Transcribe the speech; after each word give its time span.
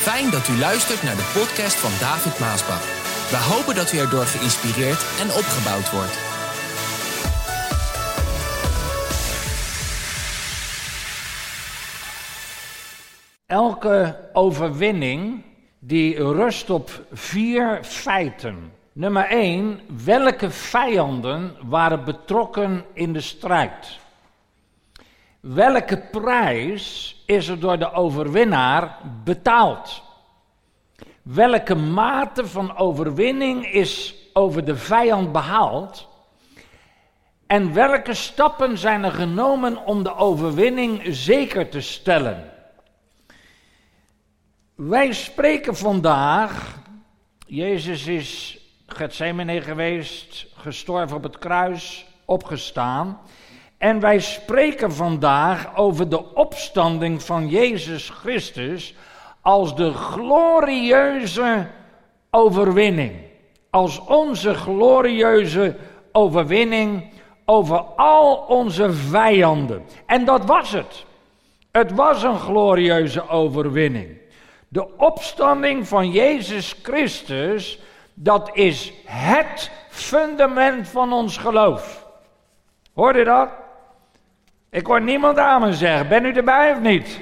Fijn 0.00 0.30
dat 0.30 0.48
u 0.48 0.58
luistert 0.58 1.02
naar 1.02 1.16
de 1.16 1.30
podcast 1.38 1.76
van 1.76 1.90
David 2.00 2.38
Maasbach. 2.38 2.84
We 3.30 3.36
hopen 3.36 3.74
dat 3.74 3.92
u 3.92 3.98
erdoor 3.98 4.24
geïnspireerd 4.24 5.02
en 5.20 5.28
opgebouwd 5.40 5.90
wordt. 5.90 6.16
Elke 13.46 14.16
overwinning 14.32 15.42
die 15.78 16.16
rust 16.16 16.70
op 16.70 17.04
vier 17.12 17.84
feiten. 17.84 18.72
Nummer 18.92 19.24
1. 19.24 19.80
Welke 20.04 20.50
vijanden 20.50 21.56
waren 21.62 22.04
betrokken 22.04 22.84
in 22.92 23.12
de 23.12 23.20
strijd? 23.20 23.98
Welke 25.40 25.96
prijs 26.10 27.16
is 27.26 27.48
er 27.48 27.60
door 27.60 27.78
de 27.78 27.92
overwinnaar 27.92 28.98
betaald? 29.24 30.02
Welke 31.22 31.74
mate 31.74 32.46
van 32.46 32.76
overwinning 32.76 33.66
is 33.72 34.14
over 34.32 34.64
de 34.64 34.76
vijand 34.76 35.32
behaald? 35.32 36.08
En 37.46 37.74
welke 37.74 38.14
stappen 38.14 38.78
zijn 38.78 39.04
er 39.04 39.12
genomen 39.12 39.84
om 39.84 40.02
de 40.02 40.14
overwinning 40.16 41.00
zeker 41.04 41.68
te 41.68 41.80
stellen? 41.80 42.52
Wij 44.74 45.12
spreken 45.12 45.76
vandaag, 45.76 46.78
Jezus 47.46 48.06
is 48.06 48.58
Gethsemane 48.86 49.60
geweest, 49.60 50.46
gestorven 50.54 51.16
op 51.16 51.22
het 51.22 51.38
kruis, 51.38 52.06
opgestaan. 52.24 53.20
En 53.80 54.00
wij 54.00 54.18
spreken 54.18 54.92
vandaag 54.92 55.76
over 55.76 56.08
de 56.08 56.34
opstanding 56.34 57.22
van 57.22 57.48
Jezus 57.48 58.10
Christus 58.10 58.94
als 59.40 59.76
de 59.76 59.92
glorieuze 59.92 61.66
overwinning. 62.30 63.12
Als 63.70 64.04
onze 64.04 64.54
glorieuze 64.54 65.76
overwinning 66.12 67.12
over 67.44 67.78
al 67.96 68.34
onze 68.36 68.92
vijanden. 68.92 69.82
En 70.06 70.24
dat 70.24 70.44
was 70.44 70.72
het. 70.72 71.04
Het 71.70 71.92
was 71.92 72.22
een 72.22 72.38
glorieuze 72.38 73.28
overwinning. 73.28 74.18
De 74.68 74.96
opstanding 74.96 75.88
van 75.88 76.10
Jezus 76.10 76.74
Christus, 76.82 77.80
dat 78.14 78.50
is 78.52 78.92
het 79.04 79.70
fundament 79.88 80.88
van 80.88 81.12
ons 81.12 81.36
geloof. 81.36 82.06
Hoor 82.94 83.16
je 83.16 83.24
dat? 83.24 83.59
Ik 84.72 84.86
hoor 84.86 85.00
niemand 85.00 85.38
amen 85.38 85.74
zeggen. 85.74 86.08
Ben 86.08 86.24
u 86.24 86.32
erbij 86.32 86.72
of 86.72 86.80
niet? 86.80 87.20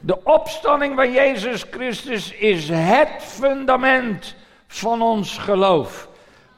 De 0.00 0.24
opstanding 0.24 0.94
van 0.94 1.12
Jezus 1.12 1.64
Christus 1.70 2.32
is 2.32 2.68
het 2.68 3.08
fundament 3.18 4.34
van 4.66 5.02
ons 5.02 5.38
geloof. 5.38 6.08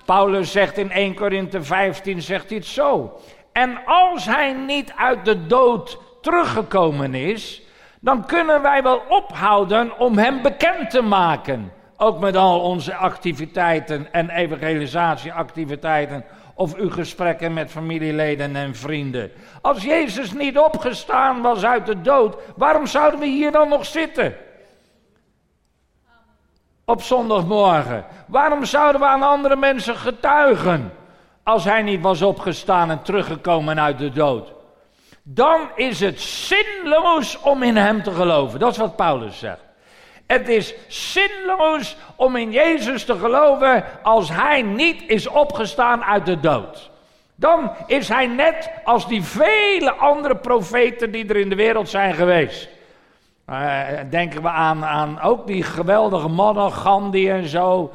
Paulus 0.04 0.52
zegt 0.52 0.78
in 0.78 0.90
1 0.90 1.14
Korinthe 1.14 1.62
15, 1.62 2.22
zegt 2.22 2.48
hij 2.48 2.58
het 2.58 2.66
zo. 2.66 3.20
En 3.52 3.78
als 3.84 4.26
hij 4.26 4.52
niet 4.52 4.92
uit 4.96 5.24
de 5.24 5.46
dood 5.46 5.98
teruggekomen 6.20 7.14
is, 7.14 7.62
dan 8.00 8.26
kunnen 8.26 8.62
wij 8.62 8.82
wel 8.82 9.02
ophouden 9.08 9.98
om 9.98 10.18
hem 10.18 10.42
bekend 10.42 10.90
te 10.90 11.02
maken. 11.02 11.72
Ook 11.96 12.18
met 12.20 12.36
al 12.36 12.60
onze 12.60 12.94
activiteiten 12.94 14.12
en 14.12 14.30
evangelisatieactiviteiten 14.30 16.24
of 16.54 16.74
uw 16.74 16.90
gesprekken 16.90 17.52
met 17.52 17.70
familieleden 17.70 18.56
en 18.56 18.74
vrienden. 18.74 19.32
Als 19.60 19.82
Jezus 19.82 20.32
niet 20.32 20.58
opgestaan 20.58 21.42
was 21.42 21.64
uit 21.64 21.86
de 21.86 22.00
dood, 22.00 22.36
waarom 22.56 22.86
zouden 22.86 23.20
we 23.20 23.26
hier 23.26 23.52
dan 23.52 23.68
nog 23.68 23.86
zitten? 23.86 24.34
Op 26.84 27.02
zondagmorgen. 27.02 28.04
Waarom 28.26 28.64
zouden 28.64 29.00
we 29.00 29.06
aan 29.06 29.22
andere 29.22 29.56
mensen 29.56 29.96
getuigen 29.96 30.92
als 31.42 31.64
hij 31.64 31.82
niet 31.82 32.00
was 32.00 32.22
opgestaan 32.22 32.90
en 32.90 33.02
teruggekomen 33.02 33.80
uit 33.80 33.98
de 33.98 34.10
dood? 34.10 34.52
Dan 35.22 35.68
is 35.74 36.00
het 36.00 36.20
zinloos 36.20 37.40
om 37.40 37.62
in 37.62 37.76
hem 37.76 38.02
te 38.02 38.10
geloven. 38.10 38.58
Dat 38.58 38.72
is 38.72 38.78
wat 38.78 38.96
Paulus 38.96 39.38
zegt. 39.38 39.62
Het 40.26 40.48
is 40.48 40.74
zinloos 40.88 41.96
om 42.16 42.36
in 42.36 42.50
Jezus 42.50 43.04
te 43.04 43.18
geloven 43.18 43.84
als 44.02 44.30
hij 44.30 44.62
niet 44.62 45.02
is 45.06 45.26
opgestaan 45.26 46.04
uit 46.04 46.26
de 46.26 46.40
dood. 46.40 46.90
Dan 47.34 47.72
is 47.86 48.08
hij 48.08 48.26
net 48.26 48.70
als 48.84 49.08
die 49.08 49.22
vele 49.22 49.92
andere 49.92 50.36
profeten 50.36 51.10
die 51.10 51.28
er 51.28 51.36
in 51.36 51.48
de 51.48 51.54
wereld 51.54 51.88
zijn 51.88 52.14
geweest. 52.14 52.68
Uh, 53.50 53.80
denken 54.10 54.42
we 54.42 54.48
aan, 54.48 54.84
aan 54.84 55.20
ook 55.20 55.46
die 55.46 55.62
geweldige 55.62 56.28
mannen, 56.28 56.72
Gandhi 56.72 57.30
en 57.30 57.48
zo. 57.48 57.92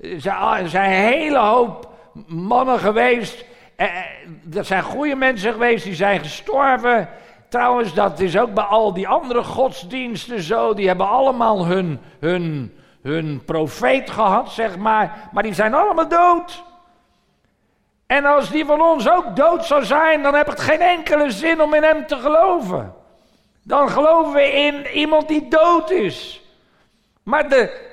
Er 0.00 0.20
zijn 0.68 0.90
een 0.90 1.06
hele 1.12 1.38
hoop 1.38 1.88
mannen 2.26 2.78
geweest. 2.78 3.44
Uh, 3.76 3.86
dat 4.42 4.66
zijn 4.66 4.82
goede 4.82 5.14
mensen 5.14 5.52
geweest, 5.52 5.84
die 5.84 5.94
zijn 5.94 6.20
gestorven. 6.20 7.08
Trouwens, 7.50 7.94
dat 7.94 8.20
is 8.20 8.38
ook 8.38 8.54
bij 8.54 8.64
al 8.64 8.92
die 8.92 9.08
andere 9.08 9.42
godsdiensten 9.42 10.42
zo. 10.42 10.74
Die 10.74 10.86
hebben 10.86 11.08
allemaal 11.08 11.66
hun, 11.66 12.00
hun, 12.20 12.74
hun 13.02 13.42
profeet 13.44 14.10
gehad, 14.10 14.50
zeg 14.50 14.78
maar. 14.78 15.28
Maar 15.32 15.42
die 15.42 15.54
zijn 15.54 15.74
allemaal 15.74 16.08
dood. 16.08 16.62
En 18.06 18.24
als 18.24 18.50
die 18.50 18.64
van 18.64 18.80
ons 18.80 19.10
ook 19.10 19.36
dood 19.36 19.66
zou 19.66 19.84
zijn, 19.84 20.22
dan 20.22 20.34
heb 20.34 20.46
het 20.46 20.60
geen 20.60 20.80
enkele 20.80 21.30
zin 21.30 21.62
om 21.62 21.74
in 21.74 21.82
hem 21.82 22.06
te 22.06 22.16
geloven. 22.16 22.94
Dan 23.62 23.88
geloven 23.88 24.32
we 24.32 24.52
in 24.52 24.86
iemand 24.86 25.28
die 25.28 25.48
dood 25.48 25.90
is. 25.90 26.42
Maar 27.22 27.48
de, 27.48 27.88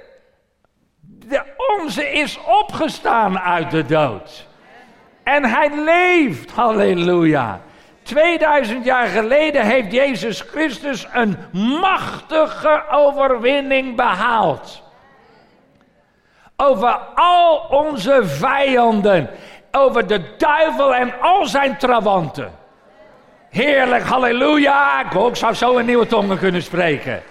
de 1.02 1.44
onze 1.78 2.12
is 2.12 2.40
opgestaan 2.62 3.40
uit 3.40 3.72
de 3.72 3.86
dood. 3.86 4.48
En 5.24 5.46
hij 5.46 5.70
leeft, 5.84 6.52
halleluja. 6.52 7.62
2000 8.08 8.86
jaar 8.86 9.08
geleden 9.08 9.66
heeft 9.66 9.92
Jezus 9.92 10.42
Christus 10.42 11.08
een 11.14 11.38
machtige 11.82 12.84
overwinning 12.92 13.96
behaald. 13.96 14.82
Over 16.56 17.00
al 17.16 17.58
onze 17.70 18.22
vijanden. 18.26 19.30
Over 19.72 20.08
de 20.08 20.36
duivel 20.38 20.96
en 20.96 21.14
al 21.22 21.46
zijn 21.46 21.78
trawanten. 21.78 22.52
Heerlijk, 23.50 24.04
halleluja. 24.04 25.02
Ik 25.02 25.16
ook 25.16 25.36
zou 25.36 25.54
zo 25.54 25.78
een 25.78 25.86
nieuwe 25.86 26.08
tongen 26.08 26.38
kunnen 26.38 26.64
spreken. 26.64 27.24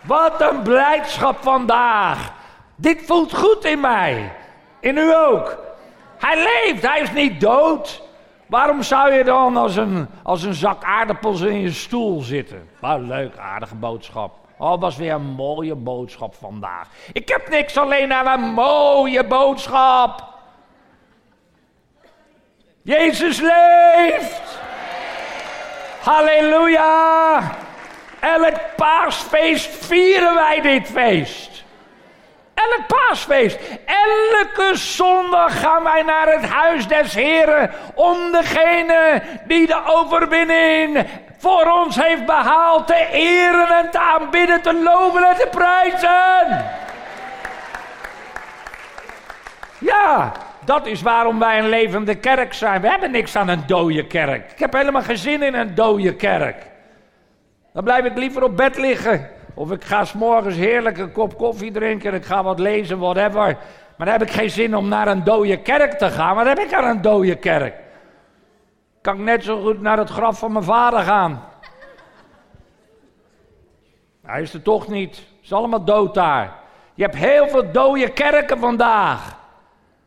Wat 0.00 0.40
een 0.40 0.62
blijdschap 0.62 1.36
vandaag. 1.40 2.32
Dit 2.76 3.02
voelt 3.06 3.34
goed 3.34 3.64
in 3.64 3.80
mij. 3.80 4.32
In 4.80 4.96
u 4.96 5.14
ook. 5.14 5.56
Hij 6.18 6.36
leeft, 6.36 6.86
hij 6.86 7.00
is 7.00 7.12
niet 7.12 7.40
dood. 7.40 8.07
Waarom 8.48 8.82
zou 8.82 9.12
je 9.12 9.24
dan 9.24 9.56
als 9.56 9.76
een, 9.76 10.08
als 10.22 10.42
een 10.42 10.54
zak 10.54 10.84
aardappels 10.84 11.40
in 11.40 11.60
je 11.60 11.72
stoel 11.72 12.20
zitten? 12.20 12.68
Wat 12.80 13.00
leuk, 13.00 13.36
aardige 13.36 13.74
boodschap. 13.74 14.36
Oh, 14.58 14.80
was 14.80 14.96
weer 14.96 15.12
een 15.12 15.22
mooie 15.22 15.74
boodschap 15.74 16.34
vandaag. 16.34 16.88
Ik 17.12 17.28
heb 17.28 17.48
niks 17.48 17.76
alleen 17.76 18.12
aan 18.12 18.42
een 18.42 18.52
mooie 18.52 19.24
boodschap. 19.24 20.24
Jezus 22.82 23.40
leeft. 23.40 24.58
Halleluja. 26.02 27.40
Elk 28.20 28.60
paasfeest 28.76 29.84
vieren 29.84 30.34
wij 30.34 30.60
dit 30.60 30.86
feest. 30.86 31.57
Elk 32.58 32.86
paasfeest. 32.86 33.58
Elke 33.84 34.76
zondag 34.76 35.60
gaan 35.60 35.82
wij 35.82 36.02
naar 36.02 36.32
het 36.32 36.44
huis 36.44 36.86
des 36.86 37.14
Heren. 37.14 37.70
Om 37.94 38.32
degene 38.32 39.22
die 39.44 39.66
de 39.66 39.80
overwinning 39.86 41.06
voor 41.38 41.72
ons 41.72 41.96
heeft 41.96 42.26
behaald 42.26 42.86
te 42.86 43.08
eren 43.12 43.68
en 43.68 43.90
te 43.90 43.98
aanbidden, 43.98 44.62
te 44.62 44.74
loven 44.74 45.28
en 45.28 45.36
te 45.36 45.48
prijzen. 45.50 46.64
Ja, 49.78 50.32
dat 50.64 50.86
is 50.86 51.02
waarom 51.02 51.38
wij 51.38 51.58
een 51.58 51.68
levende 51.68 52.14
kerk 52.14 52.54
zijn. 52.54 52.80
We 52.80 52.88
hebben 52.88 53.10
niks 53.10 53.36
aan 53.36 53.48
een 53.48 53.66
dode 53.66 54.06
kerk. 54.06 54.52
Ik 54.52 54.58
heb 54.58 54.72
helemaal 54.72 55.02
geen 55.02 55.18
zin 55.18 55.42
in 55.42 55.54
een 55.54 55.74
dode 55.74 56.14
kerk. 56.14 56.66
Dan 57.72 57.84
blijf 57.84 58.04
ik 58.04 58.16
liever 58.16 58.42
op 58.42 58.56
bed 58.56 58.76
liggen. 58.76 59.37
Of 59.58 59.70
ik 59.70 59.84
ga 59.84 60.04
s'morgens 60.04 60.56
heerlijk 60.56 60.98
een 60.98 61.12
kop 61.12 61.38
koffie 61.38 61.70
drinken. 61.70 62.14
Ik 62.14 62.24
ga 62.24 62.42
wat 62.42 62.58
lezen, 62.58 62.98
whatever. 62.98 63.56
Maar 63.96 64.06
dan 64.06 64.08
heb 64.08 64.22
ik 64.22 64.30
geen 64.30 64.50
zin 64.50 64.76
om 64.76 64.88
naar 64.88 65.08
een 65.08 65.24
dode 65.24 65.62
kerk 65.62 65.92
te 65.92 66.10
gaan. 66.10 66.36
Wat 66.36 66.46
heb 66.46 66.58
ik 66.58 66.74
aan 66.74 66.84
een 66.84 67.02
dode 67.02 67.36
kerk? 67.36 67.74
Kan 69.00 69.14
ik 69.14 69.20
net 69.20 69.44
zo 69.44 69.62
goed 69.62 69.80
naar 69.80 69.98
het 69.98 70.10
graf 70.10 70.38
van 70.38 70.52
mijn 70.52 70.64
vader 70.64 71.00
gaan. 71.00 71.44
Hij 74.22 74.42
is 74.42 74.54
er 74.54 74.62
toch 74.62 74.88
niet. 74.88 75.16
Het 75.16 75.26
is 75.42 75.52
allemaal 75.52 75.84
dood 75.84 76.14
daar. 76.14 76.52
Je 76.94 77.02
hebt 77.02 77.16
heel 77.16 77.48
veel 77.48 77.72
dode 77.72 78.12
kerken 78.12 78.58
vandaag. 78.58 79.36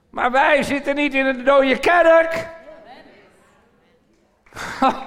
Maar 0.10 0.32
wij 0.32 0.64
zitten 0.64 0.96
niet 0.96 1.14
in 1.14 1.26
een 1.26 1.44
dode 1.44 1.80
kerk. 1.80 2.48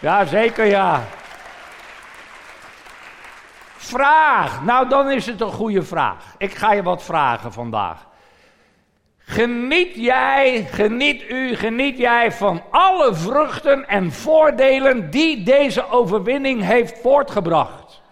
ja, 0.00 0.24
zeker 0.24 0.64
ja. 0.64 1.02
Vraag. 3.84 4.64
Nou, 4.64 4.88
dan 4.88 5.10
is 5.10 5.26
het 5.26 5.40
een 5.40 5.52
goede 5.52 5.82
vraag. 5.82 6.34
Ik 6.38 6.54
ga 6.54 6.72
je 6.72 6.82
wat 6.82 7.02
vragen 7.02 7.52
vandaag. 7.52 8.06
Geniet 9.18 9.94
jij, 9.94 10.66
geniet 10.70 11.30
u, 11.30 11.56
geniet 11.56 11.98
jij 11.98 12.32
van 12.32 12.62
alle 12.70 13.14
vruchten 13.14 13.88
en 13.88 14.12
voordelen 14.12 15.10
die 15.10 15.42
deze 15.42 15.90
overwinning 15.90 16.62
heeft 16.62 16.98
voortgebracht? 16.98 18.02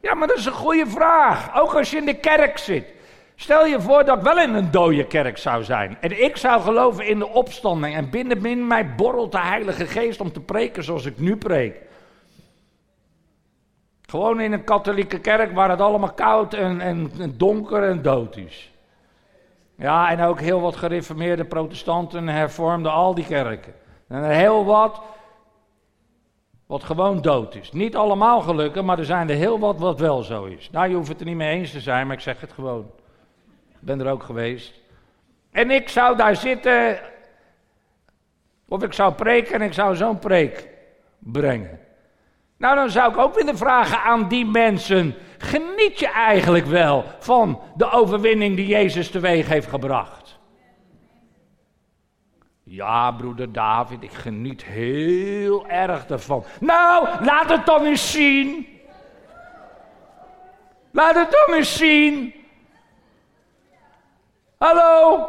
Ja, 0.00 0.14
maar 0.14 0.28
dat 0.28 0.36
is 0.36 0.46
een 0.46 0.52
goede 0.52 0.86
vraag. 0.86 1.60
Ook 1.60 1.74
als 1.74 1.90
je 1.90 1.96
in 1.96 2.06
de 2.06 2.14
kerk 2.14 2.58
zit. 2.58 2.94
Stel 3.34 3.66
je 3.66 3.80
voor 3.80 4.04
dat 4.04 4.16
ik 4.16 4.22
wel 4.22 4.38
in 4.38 4.54
een 4.54 4.70
dode 4.70 5.06
kerk 5.06 5.38
zou 5.38 5.64
zijn. 5.64 5.96
En 6.00 6.22
ik 6.22 6.36
zou 6.36 6.60
geloven 6.62 7.06
in 7.06 7.18
de 7.18 7.28
opstanding. 7.28 7.96
En 7.96 8.10
binnen 8.10 8.66
mij 8.66 8.94
borrelt 8.94 9.32
de 9.32 9.40
Heilige 9.40 9.86
Geest 9.86 10.20
om 10.20 10.32
te 10.32 10.40
preken 10.40 10.84
zoals 10.84 11.04
ik 11.04 11.18
nu 11.18 11.36
preek. 11.36 11.85
Gewoon 14.06 14.40
in 14.40 14.52
een 14.52 14.64
katholieke 14.64 15.18
kerk 15.18 15.52
waar 15.52 15.70
het 15.70 15.80
allemaal 15.80 16.12
koud 16.12 16.54
en, 16.54 16.80
en, 16.80 17.10
donker 17.36 17.82
en 17.82 18.02
dood 18.02 18.36
is. 18.36 18.72
Ja, 19.76 20.10
en 20.10 20.20
ook 20.20 20.40
heel 20.40 20.60
wat 20.60 20.76
gereformeerde 20.76 21.44
protestanten 21.44 22.28
hervormden 22.28 22.92
al 22.92 23.14
die 23.14 23.26
kerken. 23.26 23.74
En 24.08 24.30
heel 24.30 24.64
wat 24.64 25.00
wat 26.66 26.84
gewoon 26.84 27.22
dood 27.22 27.54
is. 27.54 27.72
Niet 27.72 27.96
allemaal 27.96 28.40
gelukkig, 28.40 28.82
maar 28.82 28.98
er 28.98 29.04
zijn 29.04 29.30
er 29.30 29.36
heel 29.36 29.58
wat 29.58 29.78
wat 29.78 30.00
wel 30.00 30.22
zo 30.22 30.44
is. 30.44 30.70
Nou, 30.70 30.88
je 30.88 30.94
hoeft 30.94 31.08
het 31.08 31.20
er 31.20 31.26
niet 31.26 31.36
mee 31.36 31.58
eens 31.58 31.70
te 31.70 31.80
zijn, 31.80 32.06
maar 32.06 32.16
ik 32.16 32.22
zeg 32.22 32.40
het 32.40 32.52
gewoon. 32.52 32.90
Ik 33.68 33.80
ben 33.80 34.00
er 34.00 34.10
ook 34.10 34.22
geweest. 34.22 34.80
En 35.50 35.70
ik 35.70 35.88
zou 35.88 36.16
daar 36.16 36.36
zitten, 36.36 36.98
of 38.68 38.82
ik 38.82 38.92
zou 38.92 39.12
preken 39.14 39.54
en 39.54 39.62
ik 39.62 39.72
zou 39.72 39.96
zo'n 39.96 40.18
preek 40.18 40.68
brengen. 41.18 41.85
Nou, 42.58 42.74
dan 42.74 42.90
zou 42.90 43.12
ik 43.12 43.18
ook 43.18 43.34
willen 43.34 43.56
vragen 43.56 44.02
aan 44.02 44.28
die 44.28 44.46
mensen: 44.46 45.14
geniet 45.38 45.98
je 45.98 46.08
eigenlijk 46.08 46.66
wel 46.66 47.04
van 47.18 47.60
de 47.74 47.90
overwinning 47.90 48.56
die 48.56 48.66
Jezus 48.66 49.10
teweeg 49.10 49.48
heeft 49.48 49.68
gebracht? 49.68 50.38
Ja, 52.62 53.12
broeder 53.12 53.52
David, 53.52 54.02
ik 54.02 54.12
geniet 54.12 54.64
heel 54.64 55.66
erg 55.68 56.06
ervan. 56.06 56.44
Nou, 56.60 57.08
laat 57.24 57.48
het 57.48 57.66
dan 57.66 57.84
eens 57.84 58.12
zien. 58.12 58.66
Laat 60.90 61.14
het 61.14 61.30
dan 61.30 61.56
eens 61.56 61.76
zien. 61.76 62.34
Hallo? 64.58 65.28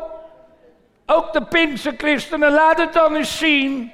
Ook 1.05 1.33
de 1.33 1.45
Pinkse 1.45 1.93
christenen, 1.97 2.51
laat 2.51 2.77
het 2.77 2.93
dan 2.93 3.15
eens 3.15 3.37
zien. 3.37 3.91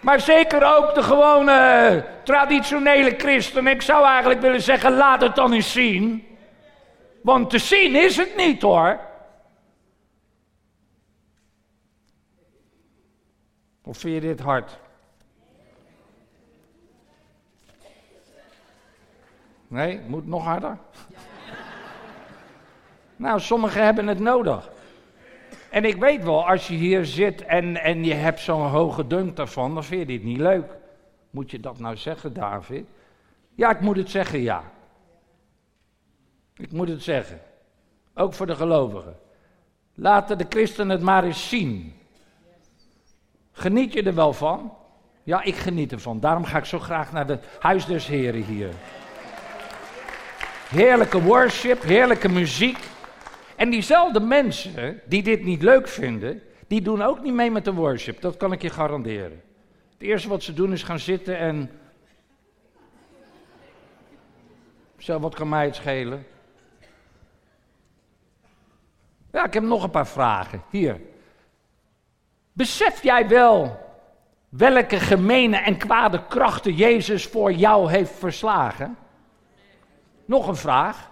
Maar 0.00 0.20
zeker 0.20 0.76
ook 0.76 0.94
de 0.94 1.02
gewone 1.02 2.04
traditionele 2.24 3.14
christenen. 3.16 3.72
Ik 3.72 3.82
zou 3.82 4.06
eigenlijk 4.06 4.40
willen 4.40 4.62
zeggen, 4.62 4.92
laat 4.92 5.20
het 5.20 5.34
dan 5.34 5.52
eens 5.52 5.72
zien. 5.72 6.26
Want 7.22 7.50
te 7.50 7.58
zien 7.58 7.94
is 7.94 8.16
het 8.16 8.36
niet 8.36 8.62
hoor. 8.62 9.00
Of 13.84 13.98
vind 13.98 14.14
je 14.14 14.20
dit 14.20 14.40
hard? 14.40 14.78
Nee, 19.68 20.00
moet 20.00 20.26
nog 20.26 20.44
harder? 20.44 20.78
nou, 23.16 23.40
sommigen 23.40 23.84
hebben 23.84 24.06
het 24.06 24.18
nodig. 24.18 24.70
En 25.70 25.84
ik 25.84 25.96
weet 25.96 26.24
wel, 26.24 26.48
als 26.48 26.68
je 26.68 26.74
hier 26.74 27.04
zit 27.04 27.44
en, 27.44 27.76
en 27.76 28.04
je 28.04 28.14
hebt 28.14 28.40
zo'n 28.40 28.66
hoge 28.66 29.06
dunk 29.06 29.36
daarvan, 29.36 29.74
dan 29.74 29.84
vind 29.84 30.00
je 30.00 30.06
dit 30.06 30.24
niet 30.24 30.38
leuk. 30.38 30.76
Moet 31.30 31.50
je 31.50 31.60
dat 31.60 31.78
nou 31.78 31.96
zeggen, 31.96 32.32
David? 32.32 32.86
Ja, 33.54 33.70
ik 33.70 33.80
moet 33.80 33.96
het 33.96 34.10
zeggen, 34.10 34.40
ja. 34.40 34.62
Ik 36.54 36.72
moet 36.72 36.88
het 36.88 37.02
zeggen. 37.02 37.40
Ook 38.14 38.34
voor 38.34 38.46
de 38.46 38.54
gelovigen. 38.54 39.16
Laten 39.94 40.38
de 40.38 40.46
christenen 40.48 40.90
het 40.90 41.00
maar 41.00 41.24
eens 41.24 41.48
zien. 41.48 41.94
Geniet 43.52 43.92
je 43.92 44.02
er 44.02 44.14
wel 44.14 44.32
van? 44.32 44.72
Ja, 45.22 45.42
ik 45.42 45.56
geniet 45.56 45.92
ervan. 45.92 46.20
Daarom 46.20 46.44
ga 46.44 46.58
ik 46.58 46.64
zo 46.64 46.78
graag 46.78 47.12
naar 47.12 47.26
de 47.26 47.38
huis 47.58 47.86
des 47.86 48.06
heren 48.06 48.42
hier. 48.42 48.70
Heerlijke 50.68 51.22
worship, 51.22 51.82
heerlijke 51.82 52.28
muziek. 52.28 52.78
En 53.58 53.70
diezelfde 53.70 54.20
mensen 54.20 55.00
die 55.04 55.22
dit 55.22 55.44
niet 55.44 55.62
leuk 55.62 55.88
vinden, 55.88 56.42
die 56.66 56.82
doen 56.82 57.02
ook 57.02 57.22
niet 57.22 57.32
mee 57.32 57.50
met 57.50 57.64
de 57.64 57.72
worship. 57.72 58.20
Dat 58.20 58.36
kan 58.36 58.52
ik 58.52 58.62
je 58.62 58.70
garanderen. 58.70 59.42
Het 59.92 60.02
eerste 60.02 60.28
wat 60.28 60.42
ze 60.42 60.54
doen 60.54 60.72
is 60.72 60.82
gaan 60.82 60.98
zitten 60.98 61.38
en. 61.38 61.70
Zo, 64.98 65.18
wat 65.18 65.34
kan 65.34 65.48
mij 65.48 65.64
het 65.64 65.74
schelen? 65.74 66.26
Ja, 69.32 69.44
ik 69.44 69.54
heb 69.54 69.62
nog 69.62 69.82
een 69.82 69.90
paar 69.90 70.06
vragen. 70.06 70.62
Hier. 70.70 71.00
Besef 72.52 73.02
jij 73.02 73.28
wel 73.28 73.80
welke 74.48 75.00
gemene 75.00 75.56
en 75.56 75.76
kwade 75.76 76.26
krachten 76.26 76.74
Jezus 76.74 77.26
voor 77.26 77.52
jou 77.52 77.90
heeft 77.90 78.12
verslagen? 78.12 78.96
Nog 80.24 80.48
een 80.48 80.56
vraag. 80.56 81.10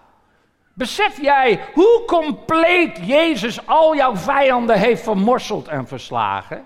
Besef 0.76 1.20
jij 1.20 1.61
hoe 1.75 2.02
compleet 2.06 2.99
Jezus 3.06 3.67
al 3.67 3.96
jouw 3.96 4.17
vijanden 4.17 4.78
heeft 4.78 5.02
vermorseld 5.02 5.69
en 5.69 5.87
verslagen? 5.87 6.64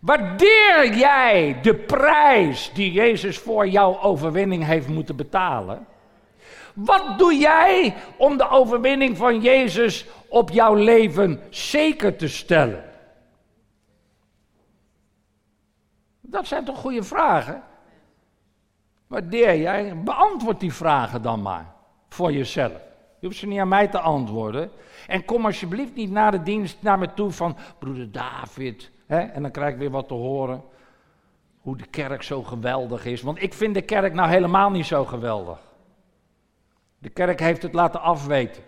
Waardeer 0.00 0.94
jij 0.94 1.58
de 1.62 1.74
prijs 1.74 2.70
die 2.74 2.92
Jezus 2.92 3.38
voor 3.38 3.68
jouw 3.68 4.00
overwinning 4.00 4.64
heeft 4.64 4.88
moeten 4.88 5.16
betalen? 5.16 5.86
Wat 6.74 7.18
doe 7.18 7.34
jij 7.34 7.94
om 8.16 8.36
de 8.36 8.48
overwinning 8.48 9.16
van 9.16 9.40
Jezus 9.40 10.06
op 10.28 10.50
jouw 10.50 10.74
leven 10.74 11.40
zeker 11.50 12.16
te 12.16 12.28
stellen? 12.28 12.84
Dat 16.20 16.46
zijn 16.46 16.64
toch 16.64 16.78
goede 16.78 17.02
vragen? 17.02 17.62
Waardeer 19.06 19.56
jij? 19.56 19.96
Beantwoord 19.96 20.60
die 20.60 20.72
vragen 20.72 21.22
dan 21.22 21.42
maar 21.42 21.78
voor 22.14 22.32
jezelf. 22.32 22.88
Je 23.18 23.26
hoeft 23.26 23.38
ze 23.38 23.46
niet 23.46 23.58
aan 23.58 23.68
mij 23.68 23.88
te 23.88 24.00
antwoorden. 24.00 24.70
En 25.06 25.24
kom 25.24 25.46
alsjeblieft 25.46 25.94
niet 25.94 26.10
na 26.10 26.30
de 26.30 26.42
dienst 26.42 26.82
naar 26.82 26.98
me 26.98 27.14
toe 27.14 27.30
van 27.30 27.56
broeder 27.78 28.12
David. 28.12 28.90
Hè? 29.06 29.18
En 29.18 29.42
dan 29.42 29.50
krijg 29.50 29.72
ik 29.72 29.78
weer 29.78 29.90
wat 29.90 30.08
te 30.08 30.14
horen. 30.14 30.62
Hoe 31.60 31.76
de 31.76 31.86
kerk 31.86 32.22
zo 32.22 32.42
geweldig 32.42 33.04
is. 33.04 33.22
Want 33.22 33.42
ik 33.42 33.54
vind 33.54 33.74
de 33.74 33.82
kerk 33.82 34.14
nou 34.14 34.28
helemaal 34.28 34.70
niet 34.70 34.86
zo 34.86 35.04
geweldig. 35.04 35.58
De 36.98 37.08
kerk 37.08 37.40
heeft 37.40 37.62
het 37.62 37.72
laten 37.72 38.00
afweten. 38.00 38.62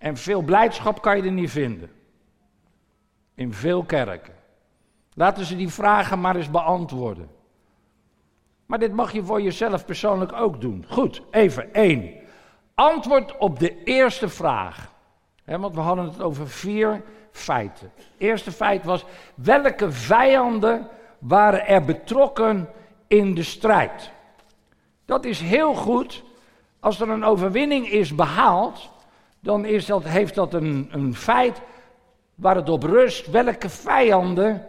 En 0.00 0.16
veel 0.16 0.42
blijdschap 0.42 1.02
kan 1.02 1.16
je 1.16 1.22
er 1.22 1.32
niet 1.32 1.50
vinden. 1.50 1.90
In 3.34 3.52
veel 3.52 3.84
kerken. 3.84 4.34
Laten 5.14 5.44
ze 5.44 5.56
die 5.56 5.68
vragen 5.68 6.20
maar 6.20 6.36
eens 6.36 6.50
beantwoorden. 6.50 7.28
Maar 8.68 8.78
dit 8.78 8.92
mag 8.92 9.12
je 9.12 9.24
voor 9.24 9.42
jezelf 9.42 9.84
persoonlijk 9.84 10.32
ook 10.32 10.60
doen. 10.60 10.84
Goed, 10.88 11.22
even 11.30 11.74
één. 11.74 12.14
Antwoord 12.74 13.36
op 13.38 13.58
de 13.58 13.82
eerste 13.82 14.28
vraag. 14.28 14.92
want 15.44 15.74
we 15.74 15.80
hadden 15.80 16.04
het 16.04 16.20
over 16.20 16.48
vier 16.48 17.02
feiten. 17.30 17.92
Eerste 18.18 18.52
feit 18.52 18.84
was: 18.84 19.04
welke 19.34 19.92
vijanden 19.92 20.88
waren 21.18 21.66
er 21.66 21.84
betrokken 21.84 22.68
in 23.06 23.34
de 23.34 23.42
strijd? 23.42 24.10
Dat 25.04 25.24
is 25.24 25.40
heel 25.40 25.74
goed. 25.74 26.24
Als 26.80 27.00
er 27.00 27.08
een 27.08 27.24
overwinning 27.24 27.88
is 27.90 28.14
behaald, 28.14 28.90
dan 29.40 29.64
heeft 30.04 30.34
dat 30.34 30.54
een, 30.54 30.88
een 30.90 31.14
feit 31.14 31.60
waar 32.34 32.56
het 32.56 32.68
op 32.68 32.82
rust. 32.82 33.30
Welke 33.30 33.68
vijanden 33.68 34.66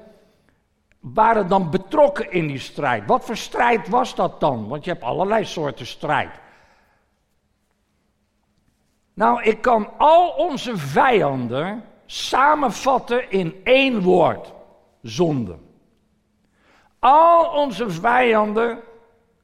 waren 0.99 1.47
dan 1.47 1.69
betrokken 1.69 2.31
in 2.31 2.47
die 2.47 2.59
strijd. 2.59 3.05
Wat 3.05 3.25
voor 3.25 3.37
strijd 3.37 3.87
was 3.87 4.15
dat 4.15 4.39
dan? 4.39 4.67
Want 4.67 4.83
je 4.83 4.91
hebt 4.91 5.03
allerlei 5.03 5.45
soorten 5.45 5.85
strijd. 5.85 6.31
Nou, 9.13 9.43
ik 9.43 9.61
kan 9.61 9.97
al 9.97 10.29
onze 10.29 10.77
vijanden 10.77 11.83
samenvatten 12.05 13.31
in 13.31 13.61
één 13.63 14.01
woord: 14.01 14.53
zonde. 15.01 15.57
Al 16.99 17.45
onze 17.45 17.89
vijanden 17.89 18.79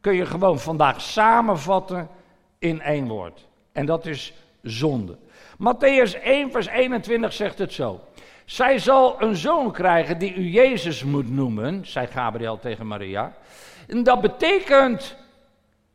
kun 0.01 0.13
je 0.13 0.25
gewoon 0.25 0.59
vandaag 0.59 1.01
samenvatten 1.01 2.09
in 2.59 2.81
één 2.81 3.07
woord. 3.07 3.47
En 3.71 3.85
dat 3.85 4.05
is 4.05 4.33
zonde. 4.61 5.17
Matthäus 5.57 6.21
1, 6.23 6.51
vers 6.51 6.67
21 6.67 7.33
zegt 7.33 7.57
het 7.57 7.73
zo. 7.73 7.99
Zij 8.45 8.79
zal 8.79 9.21
een 9.21 9.35
zoon 9.35 9.71
krijgen 9.71 10.17
die 10.17 10.33
u 10.33 10.49
Jezus 10.49 11.03
moet 11.03 11.31
noemen, 11.31 11.85
zei 11.85 12.07
Gabriel 12.07 12.59
tegen 12.59 12.87
Maria. 12.87 13.33
En 13.87 14.03
dat 14.03 14.21
betekent 14.21 15.17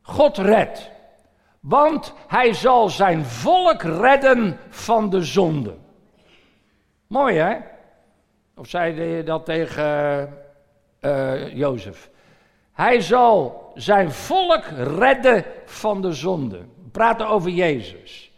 God 0.03 0.39
redt. 0.39 0.91
Want 1.61 2.15
hij 2.27 2.55
zal 2.55 2.89
zijn 2.89 3.25
volk 3.25 3.83
redden 3.83 4.59
van 4.69 5.11
de 5.11 5.23
zonde. 5.23 5.77
Mooi 7.07 7.37
hè? 7.37 7.57
Of 8.57 8.69
zei 8.69 9.01
je 9.01 9.23
dat 9.23 9.45
tegen 9.45 10.29
uh, 11.01 11.57
Jozef? 11.57 12.11
Hij 12.73 13.01
zal 13.01 13.71
zijn 13.75 14.11
volk 14.11 14.65
redden 14.77 15.45
van 15.65 16.03
de 16.03 16.13
zonde. 16.13 16.59
We 16.59 16.89
praten 16.93 17.29
over 17.29 17.51
Jezus. 17.51 18.33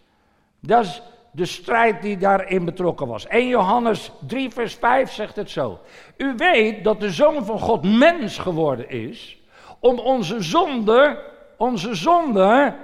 Dat 0.61 0.85
is 0.85 1.02
de 1.33 1.45
strijd 1.45 2.03
die 2.03 2.17
daarin 2.17 2.65
betrokken 2.65 3.07
was. 3.07 3.27
1 3.27 3.49
Johannes 3.49 4.11
3, 4.27 4.51
vers 4.51 4.75
5 4.75 5.12
zegt 5.12 5.37
het 5.37 5.51
zo. 5.51 5.79
U 6.17 6.35
weet 6.37 6.85
dat 6.85 7.01
de 7.01 7.11
Zoon 7.11 7.45
van 7.45 7.59
God 7.59 7.99
mens 7.99 8.39
geworden 8.39 8.89
is 8.91 9.41
om 9.81 9.99
onze 9.99 10.43
zonde, 10.43 11.19
onze 11.57 11.95
zonde, 11.95 12.75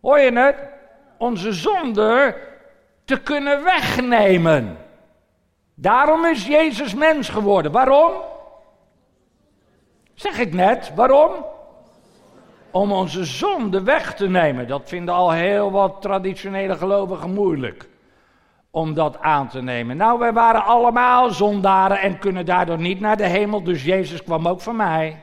hoor 0.00 0.18
je 0.18 0.32
het? 0.32 0.56
Onze 1.18 1.52
zonde 1.52 2.36
te 3.04 3.20
kunnen 3.20 3.64
wegnemen. 3.64 4.76
Daarom 5.74 6.24
is 6.24 6.46
Jezus 6.46 6.94
mens 6.94 7.28
geworden. 7.28 7.72
Waarom? 7.72 8.12
Zeg 10.14 10.38
ik 10.38 10.52
net, 10.52 10.92
waarom? 10.94 11.44
Om 12.72 12.92
onze 12.92 13.24
zonde 13.24 13.82
weg 13.82 14.14
te 14.14 14.28
nemen. 14.28 14.68
Dat 14.68 14.82
vinden 14.84 15.14
al 15.14 15.30
heel 15.30 15.70
wat 15.70 16.02
traditionele 16.02 16.76
gelovigen 16.76 17.32
moeilijk. 17.32 17.88
Om 18.70 18.94
dat 18.94 19.20
aan 19.20 19.48
te 19.48 19.62
nemen. 19.62 19.96
Nou, 19.96 20.18
wij 20.18 20.32
waren 20.32 20.64
allemaal 20.64 21.30
zondaren 21.30 22.00
en 22.00 22.18
kunnen 22.18 22.46
daardoor 22.46 22.78
niet 22.78 23.00
naar 23.00 23.16
de 23.16 23.26
hemel. 23.26 23.62
Dus 23.62 23.84
Jezus 23.84 24.22
kwam 24.22 24.48
ook 24.48 24.60
van 24.60 24.76
mij. 24.76 25.20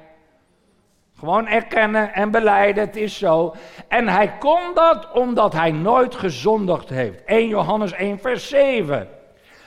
Gewoon 1.19 1.47
erkennen 1.47 2.13
en 2.13 2.31
beleiden, 2.31 2.85
het 2.85 2.95
is 2.95 3.17
zo. 3.17 3.55
En 3.87 4.07
hij 4.07 4.37
kon 4.37 4.59
dat 4.73 5.11
omdat 5.11 5.53
hij 5.53 5.71
nooit 5.71 6.15
gezondigd 6.15 6.89
heeft. 6.89 7.23
1 7.25 7.47
Johannes 7.47 7.91
1, 7.91 8.19
vers 8.19 8.47
7. 8.47 9.07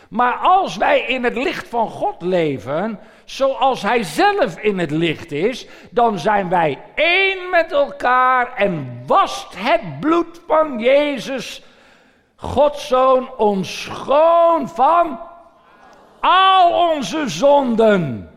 Maar 0.08 0.34
als 0.34 0.76
wij 0.76 1.00
in 1.00 1.24
het 1.24 1.36
licht 1.36 1.68
van 1.68 1.88
God 1.88 2.22
leven, 2.22 2.98
zoals 3.24 3.82
Hij 3.82 4.02
zelf 4.02 4.58
in 4.58 4.78
het 4.78 4.90
licht 4.90 5.32
is, 5.32 5.66
dan 5.90 6.18
zijn 6.18 6.48
wij 6.48 6.78
één 6.94 7.50
met 7.50 7.72
elkaar 7.72 8.54
en 8.54 9.02
wast 9.06 9.54
het 9.56 10.00
bloed 10.00 10.40
van 10.46 10.78
Jezus, 10.78 11.62
Gods 12.36 12.86
Zoon, 12.86 13.36
ons 13.36 13.82
schoon 13.82 14.68
van 14.68 15.20
al 16.20 16.90
onze 16.90 17.28
zonden. 17.28 18.30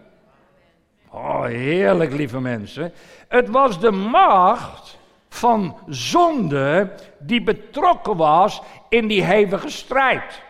Oh, 1.10 1.44
heerlijk, 1.44 2.14
lieve 2.14 2.40
mensen. 2.40 2.94
Het 3.28 3.50
was 3.50 3.80
de 3.80 3.92
macht 3.92 4.98
van 5.30 5.78
zonde 5.88 6.94
die 7.20 7.42
betrokken 7.42 8.18
was 8.18 8.62
in 8.90 9.08
die 9.08 9.24
hevige 9.24 9.70
strijd. 9.70 10.42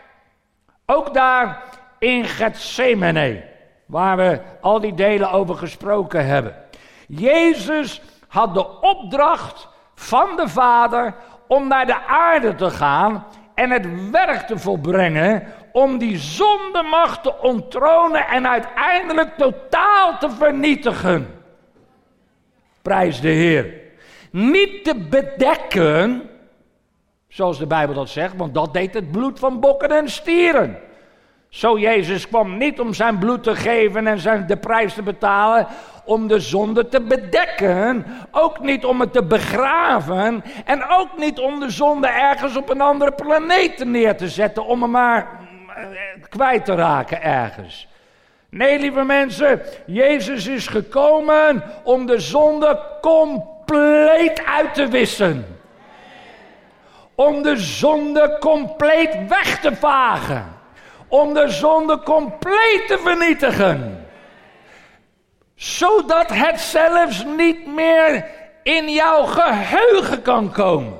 Ook 0.85 1.13
daar 1.13 1.63
in 1.99 2.25
Gethsemane, 2.25 3.43
waar 3.85 4.17
we 4.17 4.41
al 4.61 4.79
die 4.79 4.93
delen 4.93 5.31
over 5.31 5.55
gesproken 5.55 6.25
hebben. 6.25 6.55
Jezus 7.07 8.01
had 8.27 8.53
de 8.53 8.81
opdracht 8.81 9.67
van 9.95 10.35
de 10.35 10.47
Vader 10.47 11.15
om 11.47 11.67
naar 11.67 11.85
de 11.85 12.05
aarde 12.05 12.55
te 12.55 12.69
gaan 12.69 13.25
en 13.55 13.71
het 13.71 14.11
werk 14.11 14.47
te 14.47 14.59
volbrengen 14.59 15.47
om 15.71 15.97
die 15.97 16.17
zondemacht 16.17 17.23
te 17.23 17.37
onttronen 17.41 18.27
en 18.27 18.47
uiteindelijk 18.47 19.37
totaal 19.37 20.17
te 20.19 20.29
vernietigen. 20.29 21.43
Prijs 22.81 23.21
de 23.21 23.29
Heer. 23.29 23.73
Niet 24.31 24.83
te 24.83 24.95
bedekken, 25.09 26.29
zoals 27.27 27.57
de 27.57 27.67
Bijbel 27.67 27.95
dat 27.95 28.09
zegt, 28.09 28.35
want 28.35 28.53
dat 28.53 28.73
deed 28.73 28.93
het 28.93 29.11
bloed 29.11 29.39
van 29.39 29.59
bokken 29.59 29.89
en 29.89 30.09
stieren. 30.09 30.79
Zo 31.55 31.79
Jezus 31.79 32.27
kwam 32.27 32.57
niet 32.57 32.79
om 32.79 32.93
zijn 32.93 33.17
bloed 33.17 33.43
te 33.43 33.55
geven 33.55 34.07
en 34.07 34.19
zijn, 34.19 34.47
de 34.47 34.57
prijs 34.57 34.93
te 34.93 35.01
betalen, 35.01 35.67
om 36.05 36.27
de 36.27 36.39
zonde 36.39 36.87
te 36.87 37.01
bedekken, 37.01 38.05
ook 38.31 38.59
niet 38.59 38.85
om 38.85 38.99
het 38.99 39.13
te 39.13 39.23
begraven 39.23 40.43
en 40.65 40.83
ook 40.89 41.17
niet 41.17 41.39
om 41.39 41.59
de 41.59 41.69
zonde 41.69 42.07
ergens 42.07 42.57
op 42.57 42.69
een 42.69 42.81
andere 42.81 43.11
planeet 43.11 43.85
neer 43.85 44.17
te 44.17 44.29
zetten, 44.29 44.65
om 44.65 44.81
hem 44.81 44.91
maar 44.91 45.27
eh, 45.75 45.83
kwijt 46.29 46.65
te 46.65 46.75
raken 46.75 47.23
ergens. 47.23 47.87
Nee, 48.49 48.79
lieve 48.79 49.03
mensen, 49.03 49.61
Jezus 49.85 50.47
is 50.47 50.67
gekomen 50.67 51.63
om 51.83 52.05
de 52.05 52.19
zonde 52.19 52.79
compleet 53.01 54.45
uit 54.45 54.73
te 54.73 54.87
wissen 54.87 55.45
om 57.15 57.41
de 57.41 57.57
zonde 57.57 58.37
compleet 58.39 59.17
weg 59.27 59.59
te 59.59 59.75
vagen. 59.75 60.55
Om 61.07 61.33
de 61.33 61.49
zonde 61.49 61.99
compleet 61.99 62.83
te 62.87 62.99
vernietigen. 63.03 64.07
Zodat 65.55 66.29
het 66.29 66.59
zelfs 66.59 67.25
niet 67.25 67.67
meer 67.67 68.25
in 68.63 68.89
jouw 68.89 69.23
geheugen 69.23 70.21
kan 70.21 70.51
komen. 70.51 70.97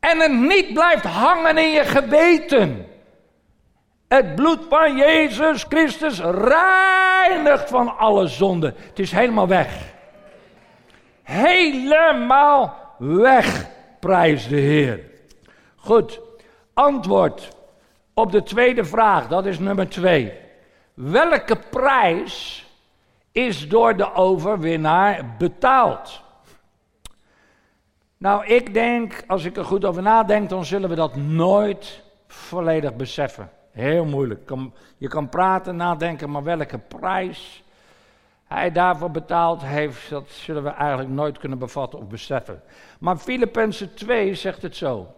En 0.00 0.20
het 0.20 0.32
niet 0.32 0.72
blijft 0.72 1.04
hangen 1.04 1.58
in 1.58 1.70
je 1.70 1.84
geweten. 1.84 2.86
Het 4.08 4.34
bloed 4.34 4.60
van 4.68 4.96
Jezus 4.96 5.64
Christus 5.68 6.20
reinigt 6.20 7.68
van 7.68 7.98
alle 7.98 8.26
zonde. 8.26 8.74
Het 8.88 8.98
is 8.98 9.12
helemaal 9.12 9.48
weg. 9.48 9.92
Helemaal 11.22 12.76
weg. 12.98 13.66
Prijs 14.00 14.48
de 14.48 14.56
Heer. 14.56 15.00
Goed, 15.76 16.20
antwoord 16.74 17.48
op 18.14 18.32
de 18.32 18.42
tweede 18.42 18.84
vraag, 18.84 19.28
dat 19.28 19.46
is 19.46 19.58
nummer 19.58 19.88
twee. 19.88 20.32
Welke 20.94 21.58
prijs 21.70 22.66
is 23.32 23.68
door 23.68 23.96
de 23.96 24.14
overwinnaar 24.14 25.34
betaald? 25.38 26.22
Nou, 28.16 28.46
ik 28.46 28.74
denk, 28.74 29.24
als 29.26 29.44
ik 29.44 29.56
er 29.56 29.64
goed 29.64 29.84
over 29.84 30.02
nadenk, 30.02 30.48
dan 30.48 30.64
zullen 30.64 30.88
we 30.88 30.94
dat 30.94 31.16
nooit 31.16 32.02
volledig 32.26 32.94
beseffen. 32.94 33.50
Heel 33.70 34.04
moeilijk. 34.04 34.50
Je 34.96 35.08
kan 35.08 35.28
praten, 35.28 35.76
nadenken, 35.76 36.30
maar 36.30 36.42
welke 36.42 36.78
prijs 36.78 37.64
hij 38.44 38.72
daarvoor 38.72 39.10
betaald 39.10 39.62
heeft, 39.62 40.10
dat 40.10 40.30
zullen 40.30 40.62
we 40.62 40.70
eigenlijk 40.70 41.10
nooit 41.10 41.38
kunnen 41.38 41.58
bevatten 41.58 41.98
of 41.98 42.06
beseffen. 42.06 42.62
Maar 43.00 43.16
Filippenzen 43.16 43.94
2 43.94 44.34
zegt 44.34 44.62
het 44.62 44.76
zo. 44.76 45.14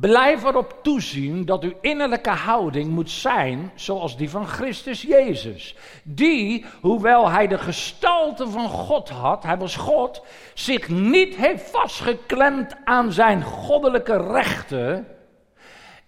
Blijf 0.00 0.44
erop 0.44 0.78
toezien 0.82 1.44
dat 1.44 1.62
uw 1.62 1.72
innerlijke 1.80 2.30
houding 2.30 2.90
moet 2.90 3.10
zijn 3.10 3.72
zoals 3.74 4.16
die 4.16 4.30
van 4.30 4.46
Christus 4.46 5.02
Jezus. 5.02 5.76
Die, 6.02 6.64
hoewel 6.80 7.30
hij 7.30 7.46
de 7.46 7.58
gestalte 7.58 8.48
van 8.48 8.68
God 8.68 9.08
had, 9.08 9.42
hij 9.42 9.56
was 9.56 9.76
God, 9.76 10.22
zich 10.54 10.88
niet 10.88 11.36
heeft 11.36 11.70
vastgeklemd 11.70 12.76
aan 12.84 13.12
zijn 13.12 13.42
goddelijke 13.42 14.32
rechten, 14.32 15.06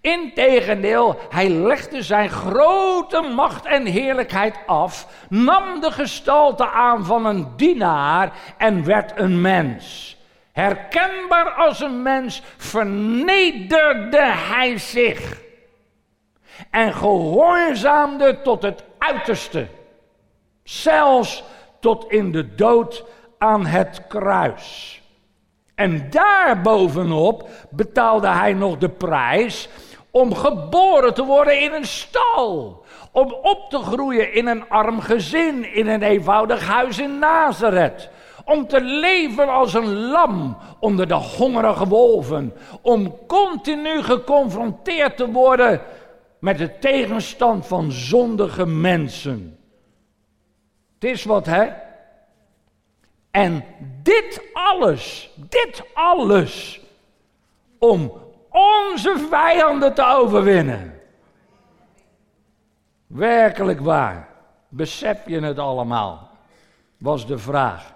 Integendeel, 0.00 1.19
hij 1.28 1.49
legde 1.49 2.02
zijn 2.02 2.31
grote 2.31 3.21
macht 3.21 3.64
en 3.64 3.87
heerlijkheid 3.87 4.59
af, 4.66 5.07
nam 5.28 5.81
de 5.81 5.90
gestalte 5.90 6.71
aan 6.71 7.05
van 7.05 7.26
een 7.26 7.49
dienaar 7.57 8.33
en 8.59 8.85
werd 8.85 9.12
een 9.14 9.40
mens. 9.40 10.15
Herkenbaar 10.56 11.50
als 11.50 11.80
een 11.80 12.02
mens 12.02 12.42
vernederde 12.56 14.22
hij 14.22 14.78
zich 14.78 15.40
en 16.70 16.92
gehoorzaamde 16.92 18.40
tot 18.42 18.62
het 18.62 18.84
uiterste, 18.98 19.66
zelfs 20.62 21.44
tot 21.80 22.10
in 22.10 22.32
de 22.32 22.54
dood 22.54 23.04
aan 23.38 23.66
het 23.66 24.06
kruis. 24.08 25.00
En 25.75 26.10
daarbovenop 26.10 27.48
betaalde 27.70 28.28
hij 28.28 28.52
nog 28.52 28.78
de 28.78 28.90
prijs 28.90 29.68
om 30.10 30.34
geboren 30.34 31.14
te 31.14 31.25
worden 31.25 31.60
in 31.60 31.72
een 31.72 31.86
stal. 31.86 32.84
Om 33.12 33.32
op 33.32 33.70
te 33.70 33.78
groeien 33.78 34.32
in 34.32 34.46
een 34.46 34.68
arm 34.68 35.00
gezin, 35.00 35.75
in 35.75 35.88
een 35.88 36.02
eenvoudig 36.02 36.66
huis 36.66 36.98
in 36.98 37.18
Nazareth. 37.18 38.08
Om 38.47 38.67
te 38.67 38.81
leven 38.81 39.49
als 39.49 39.75
een 39.75 39.95
lam 39.95 40.57
onder 40.81 41.09
de 41.09 41.15
hongerige 41.15 41.87
wolven. 41.87 42.55
Om 42.83 43.26
continu 43.26 44.03
geconfronteerd 44.03 45.17
te 45.17 45.31
worden 45.31 45.81
met 46.38 46.59
de 46.59 46.79
tegenstand 46.79 47.67
van 47.67 47.93
zondige 47.93 48.67
mensen. 48.67 49.59
Het 50.95 51.05
is 51.05 51.25
wat, 51.25 51.47
hè? 51.47 51.69
En 53.31 53.65
dit 54.03 54.43
alles, 54.53 55.31
dit 55.37 55.83
alles, 55.95 56.81
om 57.79 58.12
onze 58.50 59.26
vijanden 59.31 59.95
te 59.95 60.05
overwinnen. 60.05 61.00
Werkelijk 63.07 63.81
waar. 63.81 64.29
Besef 64.69 65.26
je 65.26 65.41
het 65.41 65.59
allemaal? 65.59 66.31
Was 66.99 67.26
de 67.26 67.38
vraag. 67.38 67.95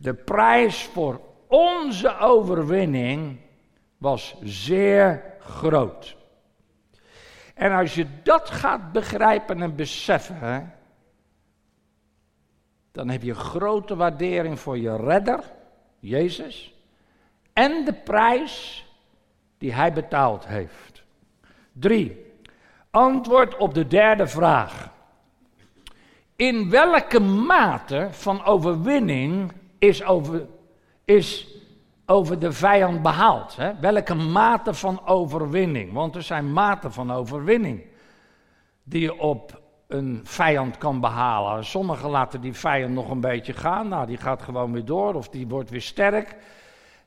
De 0.00 0.14
prijs 0.14 0.84
voor 0.84 1.20
onze 1.46 2.18
overwinning 2.18 3.40
was 3.96 4.36
zeer 4.42 5.34
groot. 5.40 6.16
En 7.54 7.72
als 7.72 7.94
je 7.94 8.06
dat 8.22 8.50
gaat 8.50 8.92
begrijpen 8.92 9.62
en 9.62 9.76
beseffen, 9.76 10.74
dan 12.92 13.08
heb 13.08 13.22
je 13.22 13.34
grote 13.34 13.96
waardering 13.96 14.60
voor 14.60 14.78
je 14.78 14.96
redder, 14.96 15.40
Jezus, 15.98 16.74
en 17.52 17.84
de 17.84 17.92
prijs 17.92 18.86
die 19.58 19.72
hij 19.72 19.92
betaald 19.92 20.46
heeft. 20.46 21.02
Drie, 21.72 22.32
antwoord 22.90 23.56
op 23.56 23.74
de 23.74 23.86
derde 23.86 24.26
vraag. 24.26 24.92
In 26.36 26.70
welke 26.70 27.20
mate 27.20 28.08
van 28.10 28.44
overwinning 28.44 29.52
is 29.78 30.04
over, 30.04 30.46
is 31.04 31.48
over 32.06 32.38
de 32.38 32.52
vijand 32.52 33.02
behaald? 33.02 33.56
Hè? 33.56 33.72
Welke 33.80 34.14
mate 34.14 34.74
van 34.74 35.06
overwinning? 35.06 35.92
Want 35.92 36.16
er 36.16 36.22
zijn 36.22 36.52
maten 36.52 36.92
van 36.92 37.12
overwinning 37.12 37.84
die 38.82 39.00
je 39.00 39.18
op 39.18 39.60
een 39.88 40.20
vijand 40.24 40.78
kan 40.78 41.00
behalen. 41.00 41.64
Sommigen 41.64 42.10
laten 42.10 42.40
die 42.40 42.54
vijand 42.54 42.94
nog 42.94 43.10
een 43.10 43.20
beetje 43.20 43.52
gaan. 43.52 43.88
Nou, 43.88 44.06
die 44.06 44.16
gaat 44.16 44.42
gewoon 44.42 44.72
weer 44.72 44.84
door 44.84 45.14
of 45.14 45.28
die 45.28 45.46
wordt 45.46 45.70
weer 45.70 45.80
sterk. 45.80 46.36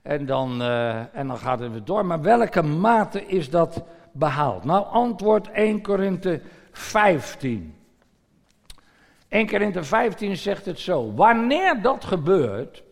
En 0.02 0.26
dan, 0.26 0.62
uh, 0.62 1.16
en 1.16 1.28
dan 1.28 1.38
gaat 1.38 1.60
het 1.60 1.72
weer 1.72 1.84
door. 1.84 2.06
Maar 2.06 2.22
welke 2.22 2.62
mate 2.62 3.26
is 3.26 3.50
dat 3.50 3.84
behaald? 4.12 4.64
Nou, 4.64 4.86
antwoord 4.86 5.52
1 5.52 5.82
Korinthe 5.82 6.42
15. 6.72 7.76
1 9.32 9.48
Korinthe 9.48 9.84
15 9.84 10.38
zegt 10.38 10.66
het 10.66 10.80
zo. 10.80 11.14
Wanneer 11.14 11.82
dat 11.82 12.06
gebeurt, 12.06 12.84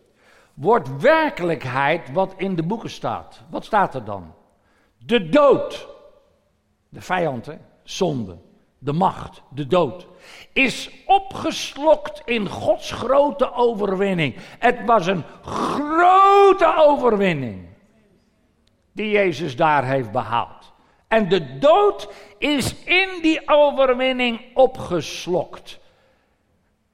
wordt 0.54 1.00
werkelijkheid 1.00 2.12
wat 2.12 2.34
in 2.36 2.56
de 2.56 2.62
boeken 2.62 2.90
staat. 2.90 3.42
Wat 3.50 3.64
staat 3.64 3.94
er 3.94 4.04
dan? 4.04 4.34
De 4.98 5.28
dood. 5.28 5.88
De 6.88 7.00
vijand, 7.00 7.46
hè? 7.46 7.56
Zonde 7.82 8.36
de 8.82 8.92
macht, 8.92 9.42
de 9.48 9.66
dood, 9.66 10.06
is 10.52 10.90
opgeslokt 11.06 12.22
in 12.24 12.48
Gods 12.48 12.92
grote 12.92 13.52
overwinning. 13.52 14.34
Het 14.58 14.84
was 14.84 15.06
een 15.06 15.24
grote 15.42 16.74
overwinning 16.76 17.68
die 18.92 19.10
Jezus 19.10 19.56
daar 19.56 19.84
heeft 19.84 20.12
behaald. 20.12 20.72
En 21.08 21.28
de 21.28 21.58
dood 21.58 22.08
is 22.38 22.84
in 22.84 23.08
die 23.22 23.48
overwinning 23.48 24.40
opgeslokt. 24.54 25.79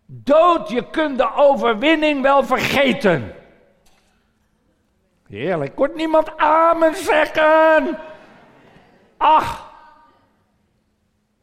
Dood, 0.07 0.69
je 0.69 0.91
kunt 0.91 1.19
de 1.19 1.35
overwinning 1.35 2.23
wel 2.23 2.45
vergeten. 2.45 3.35
Heerlijk, 5.29 5.75
kon 5.75 5.91
niemand 5.95 6.37
amen 6.37 6.97
zeggen? 6.97 7.99
Ach, 9.17 9.67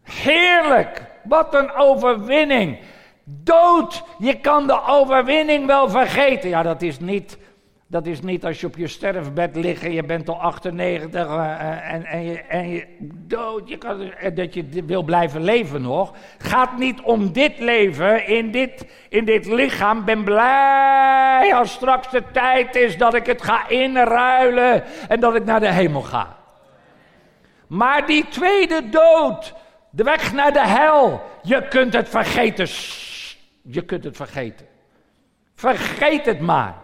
Heerlijk, 0.04 1.06
wat 1.24 1.54
een 1.54 1.72
overwinning. 1.74 2.80
Dood, 3.24 4.04
je 4.18 4.40
kan 4.40 4.68
de 4.68 4.82
overwinning 4.86 5.66
wel 5.66 5.90
vergeten. 5.90 6.50
Ja, 6.50 6.64
dat 6.64 6.82
is 6.82 7.00
niet, 7.00 7.38
dat 7.94 8.06
is 8.06 8.22
niet 8.22 8.46
als 8.46 8.62
je 8.62 8.68
op 8.68 8.76
je 8.76 8.88
sterfbed 8.88 9.56
ligt 9.56 9.84
en 9.84 9.92
je 9.92 10.04
bent 10.04 10.30
al 10.30 10.42
98 10.42 11.28
uh, 11.28 11.36
eh, 11.36 11.94
en, 11.94 12.06
en, 12.06 12.24
je, 12.24 12.42
en 12.42 12.70
je 12.70 12.86
dood, 13.14 13.70
je 13.70 13.78
kan, 13.78 14.02
uh, 14.02 14.36
dat 14.36 14.54
je 14.54 14.84
wil 14.86 15.04
blijven 15.04 15.44
leven 15.44 15.82
nog. 15.82 16.14
Gaat 16.38 16.78
niet 16.78 17.02
om 17.02 17.32
dit 17.32 17.60
leven 17.60 18.28
in 18.28 18.52
dit, 18.52 18.86
in 19.10 19.26
dit 19.26 19.46
lichaam. 19.46 20.06
Ben 20.06 20.24
blij 20.24 21.56
als 21.56 21.72
straks 21.72 22.12
de 22.12 22.24
tijd 22.32 22.76
is 22.76 22.98
dat 22.98 23.14
ik 23.14 23.26
het 23.26 23.42
ga 23.42 23.70
inruilen 23.70 24.84
en 25.08 25.20
dat 25.20 25.36
ik 25.36 25.46
naar 25.46 25.60
de 25.60 25.72
hemel 25.72 26.02
ga. 26.02 26.38
Maar 27.68 28.06
die 28.06 28.28
tweede 28.28 28.90
dood, 28.90 29.54
de 29.90 30.04
weg 30.04 30.34
naar 30.34 30.54
de 30.54 30.68
hel. 30.68 31.22
Je 31.42 31.68
kunt 31.68 31.94
het 31.94 32.10
vergeten. 32.10 32.68
Je 33.62 33.82
kunt 33.82 34.04
het 34.04 34.16
vergeten. 34.16 34.66
Vergeet 35.56 36.26
het 36.26 36.40
maar. 36.40 36.83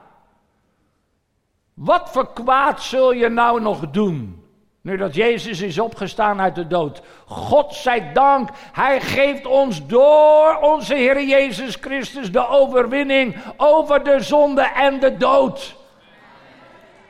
Wat 1.80 2.10
voor 2.12 2.34
kwaad 2.34 2.82
zul 2.82 3.12
je 3.12 3.30
nou 3.30 3.62
nog 3.62 3.90
doen? 3.90 4.44
Nu 4.82 4.98
dat 4.98 5.16
Jezus 5.16 5.62
is 5.62 5.80
opgestaan 5.80 6.42
uit 6.42 6.56
de 6.56 6.68
dood. 6.68 7.02
God 7.26 7.74
zij 7.74 8.14
dank, 8.14 8.50
Hij 8.72 9.02
geeft 9.02 9.46
ons 9.46 9.88
door 9.88 10.58
onze 10.62 10.96
Heer 10.96 11.24
Jezus 11.24 11.78
Christus 11.82 12.32
de 12.32 12.48
overwinning 12.48 13.36
over 13.58 14.04
de 14.04 14.20
zonde 14.20 14.62
en 14.62 15.00
de 15.00 15.18
dood. 15.18 15.76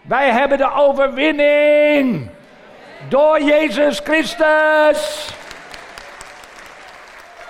Wij 0.01 0.31
hebben 0.31 0.57
de 0.57 0.71
overwinning 0.71 2.29
door 3.09 3.41
Jezus 3.41 3.99
Christus. 3.99 5.33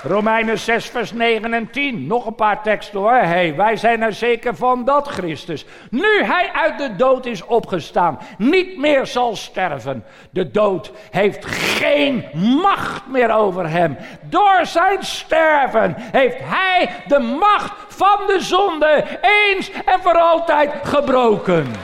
Romeinen 0.01 0.59
6, 0.59 0.85
vers 0.85 1.11
9 1.11 1.53
en 1.53 1.71
10. 1.71 2.07
Nog 2.07 2.25
een 2.25 2.35
paar 2.35 2.61
teksten 2.63 2.99
hoor. 2.99 3.13
Hey, 3.13 3.55
wij 3.55 3.77
zijn 3.77 4.01
er 4.01 4.13
zeker 4.13 4.55
van 4.55 4.85
dat 4.85 5.07
Christus, 5.07 5.65
nu 5.89 6.23
hij 6.23 6.49
uit 6.53 6.77
de 6.77 6.95
dood 6.95 7.25
is 7.25 7.45
opgestaan, 7.45 8.19
niet 8.37 8.77
meer 8.77 9.07
zal 9.07 9.35
sterven. 9.35 10.05
De 10.29 10.51
dood 10.51 10.91
heeft 11.11 11.45
geen 11.45 12.25
macht 12.61 13.07
meer 13.07 13.31
over 13.31 13.69
hem. 13.69 13.97
Door 14.21 14.59
zijn 14.63 15.03
sterven 15.03 15.93
heeft 15.97 16.37
hij 16.39 16.89
de 17.07 17.19
macht 17.19 17.73
van 17.87 18.27
de 18.27 18.39
zonde 18.39 19.05
eens 19.21 19.71
en 19.71 19.99
voor 20.01 20.19
altijd 20.19 20.71
gebroken. 20.83 21.75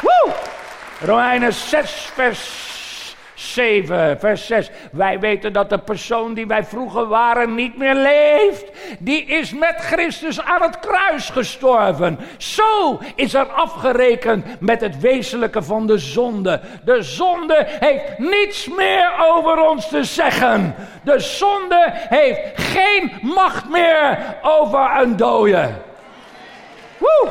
Woe! 0.00 0.34
Romeinen 1.00 1.52
6, 1.52 2.10
vers 2.14 2.75
7, 3.36 4.18
vers 4.18 4.46
6. 4.46 4.70
Wij 4.92 5.20
weten 5.20 5.52
dat 5.52 5.70
de 5.70 5.78
persoon 5.78 6.34
die 6.34 6.46
wij 6.46 6.64
vroeger 6.64 7.06
waren 7.06 7.54
niet 7.54 7.78
meer 7.78 7.94
leeft. 7.94 8.64
Die 8.98 9.24
is 9.24 9.52
met 9.52 9.74
Christus 9.76 10.42
aan 10.42 10.62
het 10.62 10.78
kruis 10.78 11.30
gestorven. 11.30 12.18
Zo 12.36 12.98
is 13.14 13.34
er 13.34 13.46
afgerekend 13.46 14.60
met 14.60 14.80
het 14.80 15.00
wezenlijke 15.00 15.62
van 15.62 15.86
de 15.86 15.98
zonde. 15.98 16.60
De 16.84 17.02
zonde 17.02 17.64
heeft 17.66 18.18
niets 18.18 18.68
meer 18.68 19.10
over 19.18 19.68
ons 19.68 19.88
te 19.88 20.04
zeggen. 20.04 20.74
De 21.04 21.18
zonde 21.18 21.90
heeft 21.92 22.40
geen 22.54 23.12
macht 23.22 23.68
meer 23.68 24.36
over 24.42 25.00
een 25.00 25.16
dode. 25.16 25.68
Woe! 26.98 27.28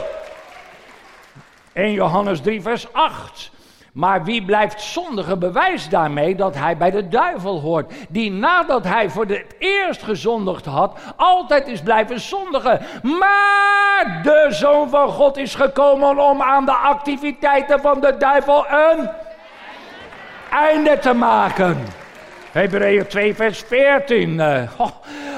1 1.74 1.92
Johannes 1.92 2.42
3, 2.42 2.62
vers 2.62 2.94
8. 2.94 3.54
Maar 3.96 4.24
wie 4.24 4.46
blijft 4.46 4.82
zondigen 4.82 5.40
bewijst 5.40 5.92
daarmee 5.92 6.36
dat 6.36 6.56
hij 6.56 6.78
bij 6.78 6.92
de 6.92 7.08
duivel 7.08 7.60
hoort. 7.60 7.94
Die 8.10 8.32
nadat 8.32 8.84
hij 8.84 9.10
voor 9.10 9.26
het 9.26 9.56
eerst 9.60 10.04
gezondigd 10.04 10.66
had, 10.66 11.00
altijd 11.16 11.68
is 11.68 11.82
blijven 11.82 12.20
zondigen. 12.20 12.82
Maar 13.04 14.20
de 14.24 14.48
Zoon 14.50 14.90
van 14.90 15.10
God 15.10 15.38
is 15.38 15.56
gekomen 15.56 16.20
om 16.20 16.42
aan 16.42 16.66
de 16.66 16.72
activiteiten 16.72 17.80
van 17.80 18.02
de 18.02 18.16
duivel 18.18 18.66
een 18.70 19.10
einde 20.52 21.00
te 21.00 21.14
maken. 21.14 21.78
Hebreeën 22.52 23.08
2, 23.08 23.36
vers 23.36 23.60
14. 23.60 24.40
Uh, 24.40 24.62
oh, 24.78 24.92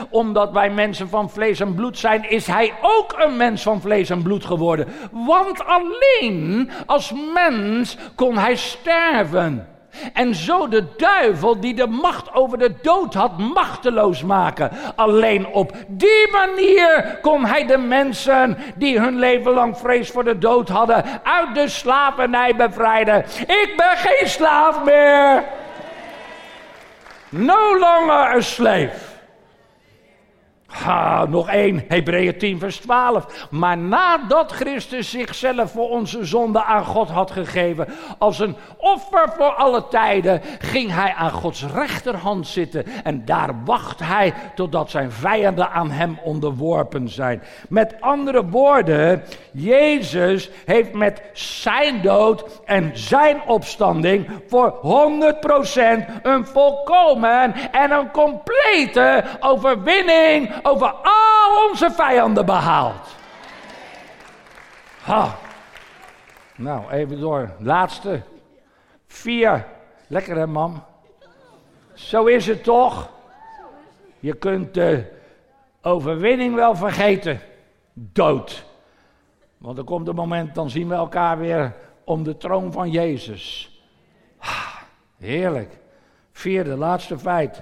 omdat 0.10 0.52
wij 0.52 0.70
mensen 0.70 1.10
van 1.10 1.30
vlees 1.30 1.60
en 1.60 1.76
bloed 1.76 1.98
zijn, 1.98 2.30
is 2.30 2.48
hij 2.48 2.74
ook 2.82 3.15
een 3.17 3.38
mens 3.38 3.63
van 3.63 3.82
vlees 3.82 4.10
en 4.10 4.22
bloed 4.22 4.46
geworden. 4.46 4.88
Want 5.12 5.65
alleen 5.65 6.70
als 6.86 7.13
mens 7.34 7.98
kon 8.15 8.38
hij 8.38 8.56
sterven. 8.56 9.67
En 10.13 10.36
zo 10.36 10.67
de 10.67 10.86
duivel 10.98 11.60
die 11.60 11.74
de 11.74 11.88
macht 11.88 12.34
over 12.34 12.58
de 12.58 12.74
dood 12.82 13.13
had 13.13 13.38
machteloos 13.38 14.24
maken. 14.24 14.72
Alleen 14.96 15.48
op 15.48 15.72
die 15.88 16.32
manier 16.32 17.17
kon 17.22 17.46
hij 17.46 17.65
de 17.65 17.78
mensen 17.78 18.58
die 18.76 19.00
hun 19.00 19.20
leven 19.20 19.52
lang 19.52 19.78
vrees 19.78 20.10
voor 20.10 20.24
de 20.24 20.38
dood 20.38 20.70
hadden 20.70 21.04
uit 21.24 21.56
de 21.56 21.67
slavernij 21.67 22.56
bevrijden. 22.56 23.26
Ik 23.39 23.74
ben 23.78 23.98
geen 23.98 24.28
slaaf 24.28 24.84
meer. 24.84 25.43
No 27.30 27.78
longer 27.80 28.36
a 28.36 28.39
slave. 28.39 29.17
Nog 31.30 31.50
één, 31.50 31.86
Hebreeën 31.88 32.38
10, 32.38 32.60
vers 32.60 32.78
12. 32.78 33.48
Maar 33.50 33.78
nadat 33.78 34.52
Christus 34.52 35.10
zichzelf 35.10 35.72
voor 35.72 35.90
onze 35.90 36.26
zonde 36.26 36.63
aan 36.63 36.86
God 36.86 37.10
had 37.10 37.32
gegeven, 37.32 37.88
als 38.18 38.40
een 38.40 38.56
offer 38.78 39.30
voor 39.38 39.54
alle 39.54 39.88
tijden, 39.88 40.42
ging 40.60 40.94
hij 40.94 41.13
aan 41.13 41.32
Gods 41.32 41.66
rechterhand 41.74 42.48
zitten. 42.48 42.86
En 43.04 43.26
daar 43.26 43.63
wacht 43.66 44.00
hij 44.00 44.34
totdat 44.56 44.90
zijn 44.90 45.12
vijanden 45.12 45.70
aan 45.70 45.92
hem 45.92 46.20
onderworpen 46.24 47.10
zijn. 47.10 47.44
Met 47.70 47.96
andere 48.00 48.46
woorden, 48.46 49.24
Jezus 49.52 50.50
heeft 50.66 50.94
met 50.94 51.22
zijn 51.34 52.02
dood 52.02 52.62
en 52.66 52.92
zijn 52.94 53.42
opstanding 53.46 54.28
voor 54.48 54.74
100% 54.74 56.22
een 56.22 56.46
volkomen 56.46 57.54
en 57.72 57.92
een 57.92 58.12
complete 58.12 59.24
overwinning 59.40 60.52
over 60.68 60.92
al 60.92 61.70
onze 61.70 61.92
vijanden 61.92 62.46
behaald. 62.46 63.16
Ha. 65.02 65.36
Nou, 66.56 66.92
even 66.92 67.20
door. 67.20 67.52
Laatste. 67.60 68.22
Vier. 69.08 69.66
Lekker 70.08 70.38
hè, 70.38 70.48
mam? 70.48 70.84
Zo 71.94 72.26
is 72.26 72.48
het 72.48 72.64
toch? 72.64 73.10
Je 74.20 74.34
kunt 74.34 74.74
de 74.74 75.12
overwinning 75.82 76.56
wel 76.56 76.76
vergeten. 76.76 77.42
Dood. 77.94 78.66
Want 79.58 79.78
er 79.78 79.84
komt 79.84 80.08
een 80.08 80.16
moment, 80.16 80.56
dan 80.56 80.70
zien 80.70 80.88
we 80.88 80.96
elkaar 80.96 81.38
weer 81.38 81.76
om 82.04 82.24
de 82.24 82.38
troon 82.38 82.72
van 82.72 82.90
Jezus. 82.90 83.72
Heerlijk. 85.18 85.78
Vierde, 86.32 86.76
laatste 86.76 87.20
feit. 87.20 87.62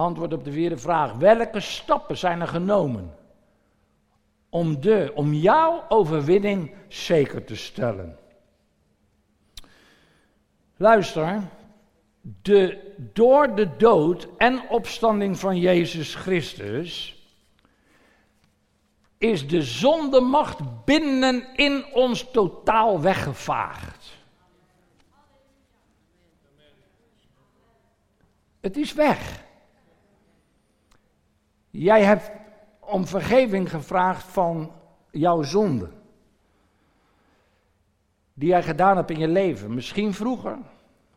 Antwoord 0.00 0.32
op 0.32 0.44
de 0.44 0.52
vierde 0.52 0.78
vraag. 0.78 1.12
Welke 1.12 1.60
stappen 1.60 2.16
zijn 2.16 2.40
er 2.40 2.48
genomen 2.48 3.14
om, 4.48 4.80
de, 4.80 5.12
om 5.14 5.34
jouw 5.34 5.84
overwinning 5.88 6.74
zeker 6.88 7.44
te 7.44 7.56
stellen? 7.56 8.18
Luister, 10.76 11.42
de, 12.42 12.92
door 13.12 13.54
de 13.54 13.76
dood 13.76 14.28
en 14.36 14.68
opstanding 14.68 15.38
van 15.38 15.58
Jezus 15.58 16.14
Christus 16.14 17.18
is 19.18 19.48
de 19.48 19.62
zondemacht 19.62 20.84
binnen 20.84 21.56
in 21.56 21.84
ons 21.92 22.30
totaal 22.30 23.00
weggevaagd. 23.00 24.18
Het 28.60 28.76
is 28.76 28.92
weg. 28.92 29.48
Jij 31.70 32.04
hebt 32.04 32.30
om 32.80 33.06
vergeving 33.06 33.70
gevraagd 33.70 34.24
van 34.24 34.72
jouw 35.10 35.42
zonde. 35.42 35.88
Die 38.34 38.48
jij 38.48 38.62
gedaan 38.62 38.96
hebt 38.96 39.10
in 39.10 39.18
je 39.18 39.28
leven. 39.28 39.74
Misschien 39.74 40.14
vroeger, 40.14 40.58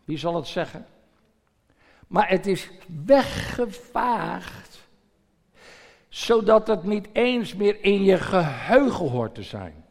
wie 0.03 0.17
zal 0.17 0.35
het 0.35 0.47
zeggen? 0.47 0.85
Maar 2.07 2.29
het 2.29 2.47
is 2.47 2.69
weggevaagd. 3.05 4.87
Zodat 6.09 6.67
het 6.67 6.83
niet 6.83 7.07
eens 7.11 7.55
meer 7.55 7.83
in 7.83 8.03
je 8.03 8.17
geheugen 8.17 9.09
hoort 9.09 9.35
te 9.35 9.43
zijn. 9.43 9.85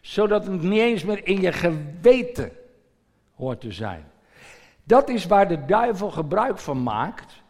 Zodat 0.00 0.46
het 0.46 0.62
niet 0.62 0.80
eens 0.80 1.04
meer 1.04 1.26
in 1.26 1.40
je 1.40 1.52
geweten 1.52 2.52
hoort 3.34 3.60
te 3.60 3.72
zijn. 3.72 4.10
Dat 4.84 5.08
is 5.08 5.26
waar 5.26 5.48
de 5.48 5.64
duivel 5.64 6.10
gebruik 6.10 6.58
van 6.58 6.82
maakt. 6.82 7.42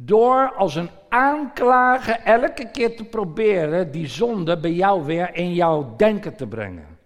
Door 0.00 0.52
als 0.56 0.74
een 0.74 0.90
aanklager 1.08 2.20
elke 2.24 2.70
keer 2.70 2.96
te 2.96 3.04
proberen 3.04 3.90
die 3.90 4.06
zonde 4.06 4.58
bij 4.58 4.72
jou 4.72 5.04
weer 5.04 5.34
in 5.34 5.54
jouw 5.54 5.94
denken 5.96 6.36
te 6.36 6.46
brengen. 6.46 6.98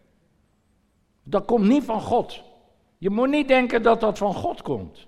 Dat 1.23 1.45
komt 1.45 1.67
niet 1.67 1.85
van 1.85 2.01
God. 2.01 2.43
Je 2.99 3.11
moet 3.11 3.29
niet 3.29 3.49
denken 3.49 3.83
dat 3.83 4.01
dat 4.01 4.19
van 4.19 4.35
God 4.35 4.63
komt. 4.63 5.07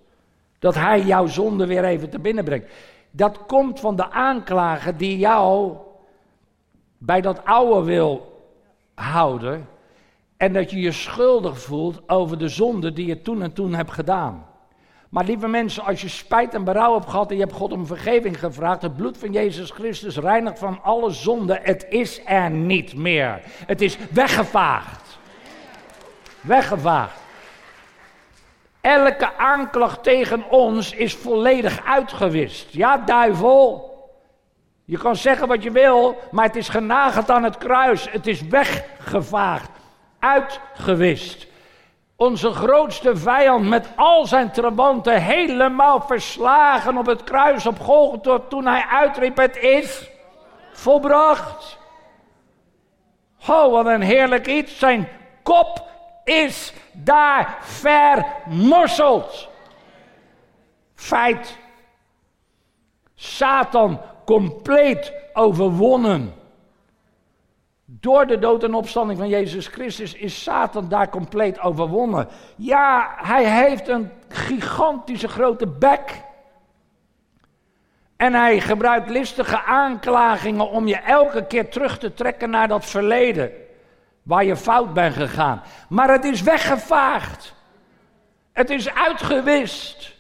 Dat 0.59 0.75
hij 0.75 1.03
jouw 1.03 1.27
zonde 1.27 1.67
weer 1.67 1.85
even 1.85 2.11
te 2.11 2.19
binnen 2.19 2.45
brengt. 2.45 2.73
Dat 3.11 3.47
komt 3.47 3.81
van 3.81 3.97
de 3.97 4.11
aanklager 4.11 4.97
die 4.97 5.19
jou 5.19 5.77
bij 6.99 7.21
dat 7.21 7.45
oude 7.45 7.85
wil 7.85 8.43
houden. 8.95 9.69
En 10.37 10.53
dat 10.53 10.71
je 10.71 10.81
je 10.81 10.93
schuldig 10.93 11.59
voelt 11.61 12.09
over 12.09 12.39
de 12.39 12.49
zonde 12.49 12.93
die 12.93 13.07
je 13.07 13.23
toen 13.23 13.43
en 13.43 13.53
toen 13.53 13.75
hebt 13.75 13.93
gedaan. 13.93 14.47
Maar 15.09 15.25
lieve 15.25 15.49
mensen, 15.49 15.85
als 15.85 16.01
je 16.01 16.09
spijt 16.09 16.55
en 16.55 16.65
berouw 16.65 16.95
hebt 16.95 17.11
gehad 17.11 17.31
en 17.31 17.37
je 17.37 17.43
hebt 17.43 17.55
God 17.55 17.73
om 17.73 17.87
vergeving 17.87 18.39
gevraagd, 18.39 18.83
het 18.83 18.97
bloed 18.97 19.19
van 19.19 19.33
Jezus 19.33 19.71
Christus 19.71 20.17
reinigt 20.17 20.59
van 20.59 20.83
alle 20.83 21.11
zonde, 21.11 21.61
het 21.63 21.87
is 21.89 22.21
er 22.25 22.51
niet 22.51 22.95
meer. 22.95 23.41
Het 23.67 23.81
is 23.81 23.99
weggevaagd. 24.11 25.19
Weggevaagd. 26.41 27.21
Elke 28.81 29.37
aanklacht 29.37 30.03
tegen 30.03 30.51
ons 30.51 30.93
is 30.93 31.15
volledig 31.15 31.85
uitgewist. 31.85 32.73
Ja, 32.73 32.97
duivel. 32.97 33.87
Je 34.85 34.99
kan 34.99 35.17
zeggen 35.17 35.49
wat 35.49 35.63
je 35.63 35.71
wil, 35.71 36.19
maar 36.31 36.45
het 36.45 36.57
is 36.57 36.69
genageld 36.69 37.31
aan 37.31 37.45
het 37.45 37.59
kruis. 37.59 38.11
Het 38.11 38.27
is 38.27 38.43
weggevaagd, 38.43 39.71
uitgewist. 40.19 41.48
Onze 42.19 42.53
grootste 42.53 43.17
vijand 43.17 43.69
met 43.69 43.89
al 43.97 44.27
zijn 44.27 44.51
trabanten 44.51 45.23
helemaal 45.23 46.01
verslagen 46.01 46.97
op 46.97 47.07
het 47.07 47.25
kruis 47.25 47.67
op 47.67 47.81
Golgotha 47.81 48.39
toen 48.49 48.67
hij 48.67 48.85
uitriep, 48.91 49.37
het 49.37 49.57
is 49.57 50.11
volbracht. 50.73 51.79
Oh, 53.47 53.73
wat 53.73 53.87
een 53.87 54.01
heerlijk 54.01 54.47
iets. 54.47 54.79
Zijn 54.79 55.09
kop 55.43 55.85
is 56.25 56.73
daar 56.93 57.57
vermorseld. 57.61 59.49
Feit. 60.95 61.59
Satan 63.15 64.01
compleet 64.25 65.13
overwonnen. 65.33 66.35
Door 68.01 68.27
de 68.27 68.39
dood 68.39 68.65
en 68.65 68.75
opstanding 68.75 69.19
van 69.19 69.29
Jezus 69.29 69.67
Christus 69.67 70.15
is 70.15 70.43
Satan 70.43 70.89
daar 70.89 71.09
compleet 71.09 71.61
overwonnen. 71.61 72.29
Ja, 72.57 73.15
hij 73.17 73.65
heeft 73.65 73.89
een 73.89 74.11
gigantische 74.29 75.29
grote 75.29 75.67
bek. 75.67 76.23
En 78.17 78.35
hij 78.35 78.61
gebruikt 78.61 79.09
listige 79.09 79.63
aanklagingen 79.63 80.71
om 80.71 80.87
je 80.87 80.97
elke 80.97 81.47
keer 81.47 81.69
terug 81.71 81.99
te 81.99 82.15
trekken 82.15 82.51
naar 82.51 82.69
dat 82.69 82.85
verleden. 82.85 83.51
Waar 84.23 84.45
je 84.45 84.57
fout 84.57 84.93
bent 84.93 85.15
gegaan. 85.15 85.63
Maar 85.89 86.11
het 86.11 86.25
is 86.25 86.43
weggevaagd. 86.43 87.55
Het 88.53 88.71
is 88.71 88.95
uitgewist. 88.95 90.17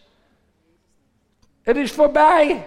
Het 1.63 1.77
is 1.77 1.93
voorbij. 1.93 2.67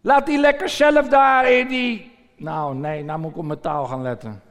Laat 0.00 0.26
die 0.26 0.38
lekker 0.38 0.68
zelf 0.68 1.08
daar 1.08 1.50
in 1.50 1.68
die 1.68 2.13
nou, 2.36 2.74
nee, 2.74 3.04
nou 3.04 3.18
moet 3.18 3.30
ik 3.30 3.36
op 3.36 3.44
mijn 3.44 3.60
taal 3.60 3.86
gaan 3.86 4.02
letten. 4.02 4.42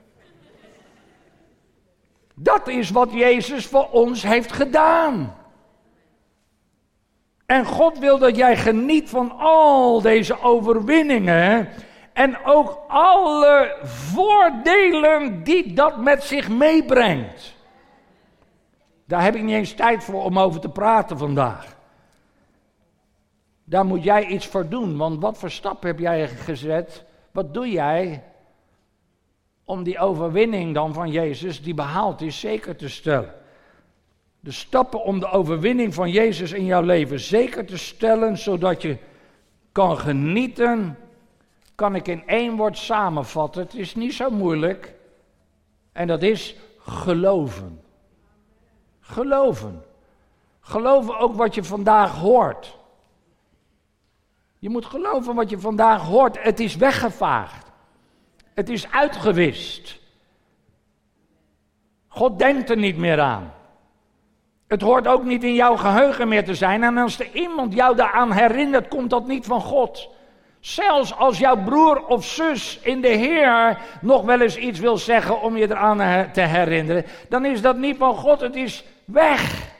Dat 2.35 2.67
is 2.67 2.89
wat 2.89 3.11
Jezus 3.11 3.65
voor 3.65 3.89
ons 3.89 4.23
heeft 4.23 4.51
gedaan. 4.51 5.35
En 7.45 7.65
God 7.65 7.99
wil 7.99 8.17
dat 8.17 8.35
jij 8.35 8.57
geniet 8.57 9.09
van 9.09 9.31
al 9.37 10.01
deze 10.01 10.41
overwinningen. 10.41 11.69
En 12.13 12.45
ook 12.45 12.79
alle 12.87 13.77
voordelen 13.83 15.43
die 15.43 15.73
dat 15.73 15.97
met 15.97 16.23
zich 16.23 16.49
meebrengt. 16.49 17.55
Daar 19.05 19.23
heb 19.23 19.35
ik 19.35 19.43
niet 19.43 19.55
eens 19.55 19.73
tijd 19.73 20.03
voor 20.03 20.23
om 20.23 20.39
over 20.39 20.61
te 20.61 20.69
praten 20.69 21.17
vandaag. 21.17 21.75
Daar 23.63 23.85
moet 23.85 24.03
jij 24.03 24.25
iets 24.25 24.47
voor 24.47 24.69
doen, 24.69 24.97
want 24.97 25.21
wat 25.21 25.37
voor 25.37 25.51
stap 25.51 25.83
heb 25.83 25.99
jij 25.99 26.27
gezet 26.27 27.03
wat 27.33 27.53
doe 27.53 27.71
jij 27.71 28.23
om 29.63 29.83
die 29.83 29.99
overwinning 29.99 30.73
dan 30.73 30.93
van 30.93 31.11
Jezus, 31.11 31.61
die 31.61 31.73
behaald 31.73 32.21
is, 32.21 32.39
zeker 32.39 32.75
te 32.75 32.89
stellen? 32.89 33.33
De 34.39 34.51
stappen 34.51 35.03
om 35.03 35.19
de 35.19 35.29
overwinning 35.29 35.93
van 35.93 36.09
Jezus 36.09 36.51
in 36.51 36.65
jouw 36.65 36.81
leven 36.81 37.19
zeker 37.19 37.65
te 37.65 37.77
stellen, 37.77 38.37
zodat 38.37 38.81
je 38.81 38.97
kan 39.71 39.97
genieten, 39.97 40.97
kan 41.75 41.95
ik 41.95 42.07
in 42.07 42.27
één 42.27 42.55
woord 42.55 42.77
samenvatten. 42.77 43.61
Het 43.61 43.75
is 43.75 43.95
niet 43.95 44.13
zo 44.13 44.29
moeilijk. 44.29 44.93
En 45.91 46.07
dat 46.07 46.21
is 46.21 46.55
geloven. 46.77 47.81
Geloven. 48.99 49.83
Geloven 50.59 51.19
ook 51.19 51.35
wat 51.35 51.55
je 51.55 51.63
vandaag 51.63 52.11
hoort. 52.11 52.77
Je 54.63 54.69
moet 54.69 54.85
geloven 54.85 55.35
wat 55.35 55.49
je 55.49 55.59
vandaag 55.59 56.01
hoort. 56.01 56.43
Het 56.43 56.59
is 56.59 56.75
weggevaagd. 56.75 57.71
Het 58.53 58.69
is 58.69 58.91
uitgewist. 58.91 59.99
God 62.07 62.39
denkt 62.39 62.69
er 62.69 62.77
niet 62.77 62.97
meer 62.97 63.19
aan. 63.19 63.53
Het 64.67 64.81
hoort 64.81 65.07
ook 65.07 65.23
niet 65.23 65.43
in 65.43 65.53
jouw 65.53 65.75
geheugen 65.75 66.27
meer 66.27 66.45
te 66.45 66.55
zijn. 66.55 66.83
En 66.83 66.97
als 66.97 67.19
er 67.19 67.29
iemand 67.33 67.73
jou 67.73 67.95
daaraan 67.95 68.31
herinnert, 68.31 68.87
komt 68.87 69.09
dat 69.09 69.27
niet 69.27 69.45
van 69.45 69.61
God. 69.61 70.09
Zelfs 70.59 71.15
als 71.15 71.37
jouw 71.37 71.63
broer 71.63 72.05
of 72.05 72.25
zus 72.25 72.79
in 72.79 73.01
de 73.01 73.07
Heer 73.07 73.77
nog 74.01 74.21
wel 74.21 74.41
eens 74.41 74.57
iets 74.57 74.79
wil 74.79 74.97
zeggen 74.97 75.41
om 75.41 75.57
je 75.57 75.69
eraan 75.69 76.31
te 76.31 76.41
herinneren, 76.41 77.05
dan 77.29 77.45
is 77.45 77.61
dat 77.61 77.77
niet 77.77 77.97
van 77.97 78.15
God. 78.15 78.41
Het 78.41 78.55
is 78.55 78.83
weg. 79.05 79.71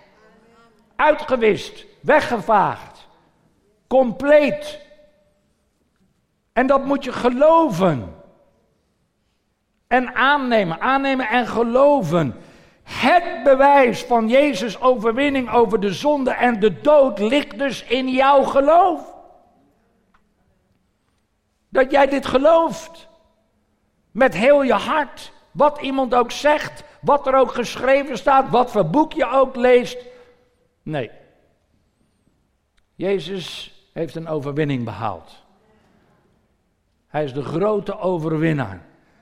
Uitgewist. 0.96 1.86
Weggevaagd. 2.02 2.93
Compleet. 3.94 4.80
En 6.54 6.68
dat 6.68 6.86
moet 6.86 7.04
je 7.04 7.12
geloven. 7.12 8.16
En 9.88 10.16
aannemen, 10.16 10.82
aannemen 10.82 11.28
en 11.28 11.48
geloven. 11.48 12.36
Het 12.84 13.44
bewijs 13.44 14.04
van 14.04 14.28
Jezus' 14.28 14.82
overwinning 14.82 15.52
over 15.52 15.80
de 15.80 15.94
zonde 15.94 16.32
en 16.32 16.60
de 16.60 16.82
dood 16.82 17.20
ligt 17.20 17.58
dus 17.58 17.84
in 17.84 18.10
jouw 18.10 18.44
geloof. 18.44 19.14
Dat 21.70 21.92
jij 21.92 22.08
dit 22.08 22.26
gelooft. 22.26 23.08
Met 24.12 24.34
heel 24.34 24.64
je 24.64 24.74
hart. 24.74 25.32
Wat 25.52 25.82
iemand 25.82 26.14
ook 26.14 26.32
zegt, 26.32 26.84
wat 27.02 27.28
er 27.28 27.36
ook 27.36 27.52
geschreven 27.52 28.18
staat, 28.18 28.50
wat 28.50 28.72
voor 28.72 28.90
boek 28.90 29.14
je 29.14 29.26
ook 29.26 29.56
leest. 29.56 29.98
Nee. 30.84 31.12
Jezus 32.96 33.73
heeft 33.94 34.16
een 34.16 34.28
overwinning 34.28 34.84
behaald. 34.86 35.44
Hij 37.08 37.24
is 37.24 37.34
de 37.34 37.44
grote 37.44 38.00
overwinnaar. 38.00 38.82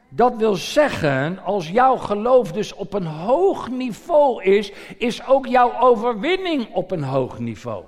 Dat 0.10 0.36
wil 0.36 0.56
zeggen, 0.56 1.40
als 1.44 1.70
jouw 1.70 1.96
geloof 1.96 2.52
dus 2.52 2.74
op 2.74 2.94
een 2.94 3.06
hoog 3.06 3.70
niveau 3.70 4.44
is, 4.44 4.72
is 4.98 5.28
ook 5.28 5.48
jouw 5.48 5.80
overwinning 5.80 6.74
op 6.74 6.92
een 6.92 7.04
hoog 7.04 7.40
niveau. 7.40 7.84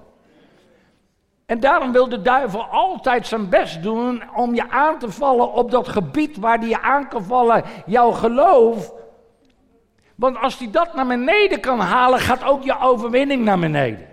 En 1.46 1.60
daarom 1.60 1.91
wil 1.91 2.10
de 2.10 2.22
duivel 2.22 2.63
altijd 2.63 3.28
zijn 3.28 3.50
best 3.50 3.84
doen 3.84 4.24
om 4.36 4.56
je 4.56 4.69
aan 4.69 5.00
te 5.00 5.12
vallen 5.12 5.54
op 5.54 5.72
dat 5.72 5.88
gebied 5.88 6.38
waar 6.38 6.58
hij 6.58 6.67
je 6.67 6.82
aan 6.82 7.08
kan 7.08 7.24
vallen, 7.24 7.63
jouw 7.86 8.12
geloof. 8.12 8.93
Want 10.15 10.38
als 10.38 10.58
hij 10.58 10.72
dat 10.72 10.93
naar 10.93 11.08
beneden 11.08 11.60
kan 11.60 11.80
halen, 11.80 12.19
gaat 12.19 12.43
ook 12.43 12.63
je 12.63 12.80
overwinning 12.80 13.43
naar 13.43 13.60
beneden. 13.60 14.12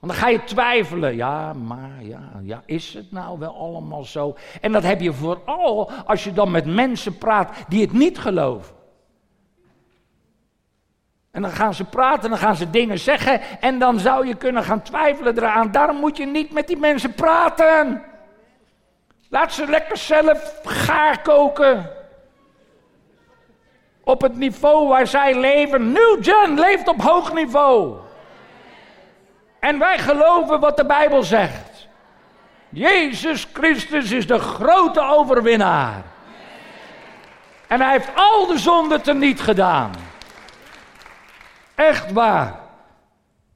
Want 0.00 0.12
dan 0.12 0.22
ga 0.22 0.28
je 0.28 0.44
twijfelen. 0.44 1.16
Ja, 1.16 1.52
maar 1.52 2.02
ja, 2.02 2.30
ja, 2.42 2.62
is 2.66 2.94
het 2.94 3.12
nou 3.12 3.38
wel 3.38 3.56
allemaal 3.56 4.04
zo? 4.04 4.36
En 4.60 4.72
dat 4.72 4.82
heb 4.82 5.00
je 5.00 5.12
vooral 5.12 5.90
als 5.90 6.24
je 6.24 6.32
dan 6.32 6.50
met 6.50 6.66
mensen 6.66 7.18
praat 7.18 7.50
die 7.68 7.80
het 7.80 7.92
niet 7.92 8.18
geloven. 8.18 8.74
En 11.30 11.42
dan 11.42 11.50
gaan 11.50 11.74
ze 11.74 11.84
praten, 11.84 12.30
dan 12.30 12.38
gaan 12.38 12.56
ze 12.56 12.70
dingen 12.70 12.98
zeggen 12.98 13.40
en 13.60 13.78
dan 13.78 13.98
zou 13.98 14.26
je 14.26 14.34
kunnen 14.34 14.62
gaan 14.62 14.82
twijfelen 14.82 15.36
eraan. 15.36 15.70
Daarom 15.70 15.96
moet 15.96 16.16
je 16.16 16.26
niet 16.26 16.52
met 16.52 16.66
die 16.66 16.76
mensen 16.76 17.14
praten. 17.14 18.02
Laat 19.28 19.52
ze 19.52 19.66
lekker 19.66 19.96
zelf 19.96 20.60
gaar 20.64 21.22
koken. 21.22 21.90
Op 24.04 24.20
het 24.20 24.36
niveau 24.36 24.88
waar 24.88 25.06
zij 25.06 25.40
leven. 25.40 25.92
New 25.92 26.16
Gen 26.20 26.60
leeft 26.60 26.88
op 26.88 27.02
hoog 27.02 27.32
niveau. 27.32 28.08
En 29.70 29.78
wij 29.78 29.98
geloven 29.98 30.60
wat 30.60 30.76
de 30.76 30.86
Bijbel 30.86 31.22
zegt. 31.22 31.88
Jezus 32.68 33.46
Christus 33.52 34.10
is 34.10 34.26
de 34.26 34.38
grote 34.38 35.00
overwinnaar. 35.00 36.02
En 37.66 37.80
hij 37.80 37.90
heeft 37.90 38.10
al 38.14 38.46
de 38.46 38.58
zonden 38.58 39.02
teniet 39.02 39.40
gedaan. 39.40 39.90
Echt 41.74 42.12
waar. 42.12 42.60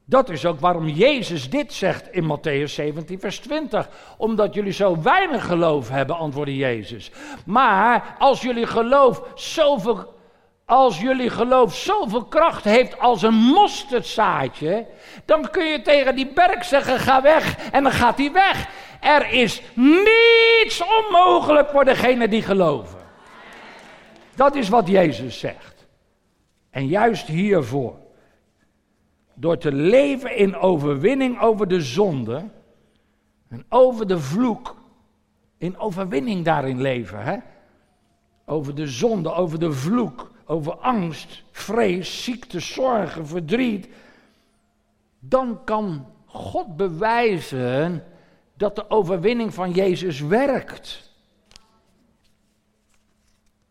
Dat 0.05 0.29
is 0.29 0.47
ook 0.47 0.61
waarom 0.61 0.89
Jezus 0.89 1.51
dit 1.51 1.73
zegt 1.73 2.13
in 2.13 2.39
Matthäus 2.39 2.73
17, 2.73 3.21
vers 3.21 3.39
20. 3.39 3.89
Omdat 4.17 4.55
jullie 4.55 4.73
zo 4.73 5.03
weinig 5.03 5.47
geloof 5.47 5.89
hebben, 5.89 6.17
antwoordde 6.17 6.57
Jezus. 6.57 7.11
Maar 7.47 8.17
als 8.19 8.41
jullie 8.41 8.67
geloof 8.67 9.23
zoveel 9.35 10.15
als 10.65 11.01
jullie 11.01 11.31
geloof 11.31 11.75
zoveel 11.75 12.25
kracht 12.25 12.65
heeft 12.65 12.99
als 12.99 13.23
een 13.23 13.35
mosterdzaadje, 13.35 14.87
dan 15.25 15.51
kun 15.51 15.65
je 15.65 15.83
tegen 15.83 16.17
die 16.17 16.33
berg 16.33 16.65
zeggen: 16.65 16.99
ga 16.99 17.23
weg. 17.23 17.71
En 17.71 17.83
dan 17.83 17.93
gaat 17.93 18.19
hij 18.19 18.33
weg. 18.33 18.69
Er 19.01 19.33
is 19.33 19.63
niets 19.75 20.83
onmogelijk 20.83 21.69
voor 21.71 21.85
degenen 21.85 22.31
die 22.31 22.43
geloven. 22.43 22.99
Dat 24.35 24.55
is 24.55 24.69
wat 24.69 24.89
Jezus 24.89 25.39
zegt. 25.39 25.87
En 26.71 26.87
juist 26.87 27.27
hiervoor, 27.27 27.95
door 29.35 29.59
te 29.59 29.73
leven 29.73 30.37
in 30.37 30.57
overwinning 30.57 31.41
over 31.41 31.69
de 31.69 31.81
zonde 31.81 32.45
en 33.49 33.65
over 33.69 34.07
de 34.07 34.19
vloek, 34.19 34.77
in 35.59 35.79
overwinning 35.79 36.45
daarin 36.45 36.81
leven, 36.81 37.23
hè? 37.23 37.37
over 38.47 38.75
de 38.75 38.87
zonde, 38.87 39.33
over 39.33 39.59
de 39.59 39.73
vloek 39.73 40.33
over 40.47 40.77
angst, 40.77 41.43
vrees, 41.51 42.25
ziekte, 42.25 42.61
zorgen, 42.61 43.27
verdriet, 43.27 43.89
dan 45.19 45.65
kan 45.65 46.07
God 46.27 46.77
bewijzen 46.77 48.05
dat 48.57 48.77
de 48.77 48.91
overwinning 48.91 49.55
van 49.55 49.71
Jezus 49.71 50.21
werkt. 50.21 51.13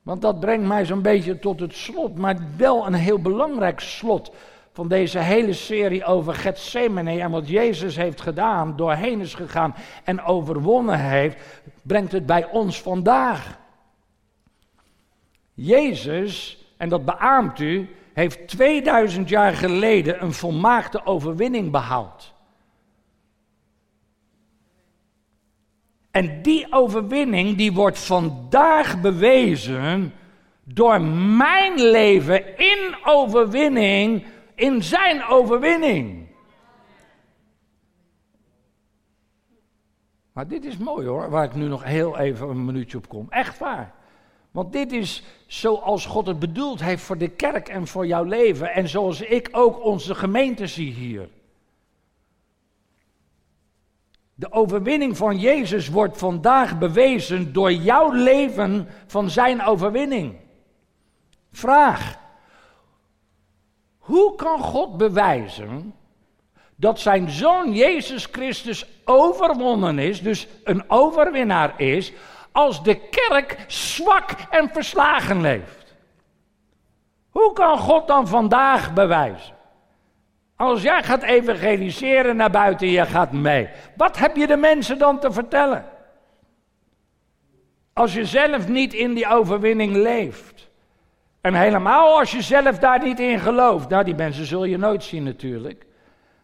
Want 0.02 0.22
dat 0.22 0.40
brengt 0.40 0.68
mij 0.68 0.86
zo'n 0.86 1.02
beetje 1.02 1.40
tot 1.40 1.60
het 1.60 1.74
slot, 1.74 2.18
maar 2.18 2.38
wel 2.58 2.86
een 2.86 2.94
heel 2.94 3.20
belangrijk 3.20 3.80
slot 3.80 4.32
van 4.72 4.88
deze 4.88 5.20
hele 5.20 5.54
serie 5.54 6.06
over 6.06 6.34
Gethsemane 6.34 7.20
en 7.20 7.32
wat 7.32 7.48
Jezus 7.48 7.96
heeft 7.96 8.22
gedaan, 8.22 8.76
doorheen 8.76 9.22
is 9.22 9.34
gegaan 9.34 9.76
en 10.04 10.22
overwonnen 10.22 11.00
heeft, 11.00 11.38
brengt 11.82 12.12
het 12.12 12.26
bij 12.26 12.50
ons 12.50 12.82
vandaag. 12.82 13.60
Jezus 15.54 16.63
en 16.78 16.90
dat 16.90 17.06
beaamt 17.06 17.60
u, 17.60 17.90
heeft 18.14 18.48
2000 18.48 19.30
jaar 19.30 19.54
geleden 19.54 20.24
een 20.24 20.34
volmaakte 20.34 21.06
overwinning 21.06 21.72
behaald. 21.72 22.34
En 26.12 26.42
die 26.42 26.68
overwinning 26.70 27.58
die 27.58 27.74
wordt 27.74 28.00
vandaag 28.00 29.02
bewezen 29.02 30.14
door 30.64 31.02
mijn 31.38 31.82
leven 31.82 32.58
in 32.58 32.96
overwinning, 33.04 34.26
in 34.56 34.84
zijn 34.84 35.24
overwinning. 35.24 36.28
Maar 40.34 40.48
dit 40.48 40.66
is 40.66 40.78
mooi 40.78 41.08
hoor, 41.08 41.30
waar 41.30 41.44
ik 41.44 41.56
nu 41.56 41.68
nog 41.68 41.84
heel 41.84 42.18
even 42.18 42.50
een 42.50 42.66
minuutje 42.66 42.98
op 42.98 43.08
kom. 43.10 43.26
Echt 43.30 43.58
waar. 43.58 43.94
Want 44.54 44.74
dit 44.74 44.92
is 44.92 45.24
zoals 45.48 46.06
God 46.06 46.28
het 46.28 46.40
bedoeld 46.40 46.82
heeft 46.82 47.04
voor 47.04 47.18
de 47.18 47.28
kerk 47.28 47.70
en 47.70 47.88
voor 47.88 48.08
jouw 48.08 48.24
leven. 48.24 48.74
En 48.74 48.88
zoals 48.88 49.22
ik 49.22 49.50
ook 49.52 49.84
onze 49.84 50.16
gemeente 50.16 50.68
zie 50.68 50.92
hier. 50.92 51.30
De 54.36 54.52
overwinning 54.52 55.18
van 55.18 55.40
Jezus 55.40 55.90
wordt 55.90 56.18
vandaag 56.18 56.78
bewezen 56.78 57.54
door 57.54 57.72
jouw 57.72 58.12
leven 58.12 58.88
van 59.08 59.30
zijn 59.30 59.64
overwinning. 59.64 60.36
Vraag. 61.52 62.20
Hoe 63.98 64.36
kan 64.36 64.60
God 64.60 64.98
bewijzen 64.98 65.94
dat 66.76 67.00
zijn 67.00 67.30
zoon 67.30 67.74
Jezus 67.74 68.26
Christus 68.32 68.86
overwonnen 69.06 70.00
is, 70.00 70.22
dus 70.22 70.48
een 70.64 70.90
overwinnaar 70.90 71.82
is, 71.82 72.14
als 72.54 72.84
de 72.84 72.96
kerk 72.96 73.66
zwak 73.68 74.32
en 74.50 74.70
verslagen 74.70 75.42
leeft? 75.42 75.96
Hoe 77.30 77.54
kan 77.54 77.78
God 77.78 78.08
dan 78.08 78.28
vandaag 78.28 78.94
bewijzen? 78.94 79.56
Als 80.56 80.82
jij 80.82 81.04
gaat 81.04 81.24
evangeliseren 81.24 82.36
naar 82.36 82.52
buiten, 82.52 82.88
je 82.88 83.06
gaat 83.06 83.32
mee. 83.32 83.70
Wat 83.96 84.18
heb 84.18 84.36
je 84.36 84.48
de 84.48 84.58
mensen 84.58 84.98
dan 84.98 85.20
te 85.20 85.32
vertellen? 85.32 85.86
Als 87.94 88.14
je 88.14 88.26
zelf 88.26 88.68
niet 88.68 88.94
in 88.94 89.14
die 89.14 89.28
overwinning 89.28 89.96
leeft. 89.96 90.70
En 91.42 91.54
helemaal 91.54 92.20
als 92.20 92.32
je 92.32 92.42
zelf 92.42 92.80
daar 92.80 93.04
niet 93.04 93.20
in 93.20 93.40
gelooft. 93.40 93.90
Nou, 93.90 94.04
die 94.04 94.16
mensen 94.16 94.46
zul 94.46 94.64
je 94.64 94.78
nooit 94.78 95.04
zien 95.04 95.24
natuurlijk. 95.24 95.86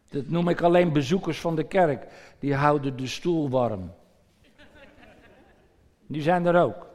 Dat 0.09 0.27
noem 0.27 0.49
ik 0.49 0.61
alleen 0.61 0.93
bezoekers 0.93 1.39
van 1.39 1.55
de 1.55 1.63
kerk. 1.63 2.05
Die 2.39 2.55
houden 2.55 2.97
de 2.97 3.07
stoel 3.07 3.49
warm. 3.49 3.91
Die 6.09 6.21
zijn 6.21 6.45
er 6.45 6.61
ook. 6.61 6.87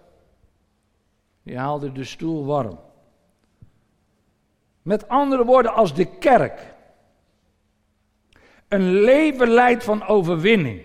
Die 1.42 1.58
haalden 1.58 1.94
de 1.94 2.04
stoel 2.04 2.46
warm. 2.46 2.78
Met 4.82 5.08
andere 5.08 5.44
woorden, 5.44 5.74
als 5.74 5.94
de 5.94 6.04
kerk 6.18 6.74
een 8.68 8.92
leven 8.92 9.48
leidt 9.48 9.84
van 9.84 10.06
overwinning 10.06 10.82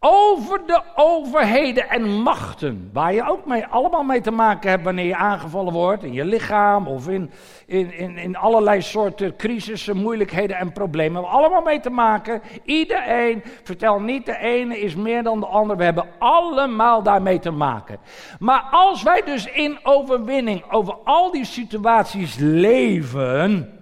over 0.00 0.66
de 0.66 0.82
overheden 0.94 1.88
en 1.88 2.08
machten, 2.08 2.90
waar 2.92 3.14
je 3.14 3.28
ook 3.28 3.46
mee, 3.46 3.66
allemaal 3.66 4.02
mee 4.02 4.20
te 4.20 4.30
maken 4.30 4.70
hebt 4.70 4.84
wanneer 4.84 5.06
je 5.06 5.16
aangevallen 5.16 5.72
wordt, 5.72 6.02
in 6.02 6.12
je 6.12 6.24
lichaam 6.24 6.86
of 6.86 7.08
in, 7.08 7.30
in, 7.66 7.92
in, 7.92 8.16
in 8.16 8.36
allerlei 8.36 8.82
soorten 8.82 9.36
crisissen, 9.36 9.96
moeilijkheden 9.96 10.56
en 10.56 10.72
problemen. 10.72 11.12
We 11.12 11.26
hebben 11.26 11.40
allemaal 11.40 11.62
mee 11.62 11.80
te 11.80 11.90
maken. 11.90 12.42
Iedereen, 12.64 13.42
vertel 13.62 14.00
niet 14.00 14.26
de 14.26 14.38
ene 14.38 14.80
is 14.80 14.94
meer 14.94 15.22
dan 15.22 15.40
de 15.40 15.46
ander, 15.46 15.76
we 15.76 15.84
hebben 15.84 16.06
allemaal 16.18 17.02
daarmee 17.02 17.38
te 17.38 17.50
maken. 17.50 17.98
Maar 18.38 18.68
als 18.70 19.02
wij 19.02 19.22
dus 19.24 19.46
in 19.46 19.78
overwinning 19.82 20.72
over 20.72 20.94
al 21.04 21.30
die 21.30 21.44
situaties 21.44 22.36
leven, 22.38 23.77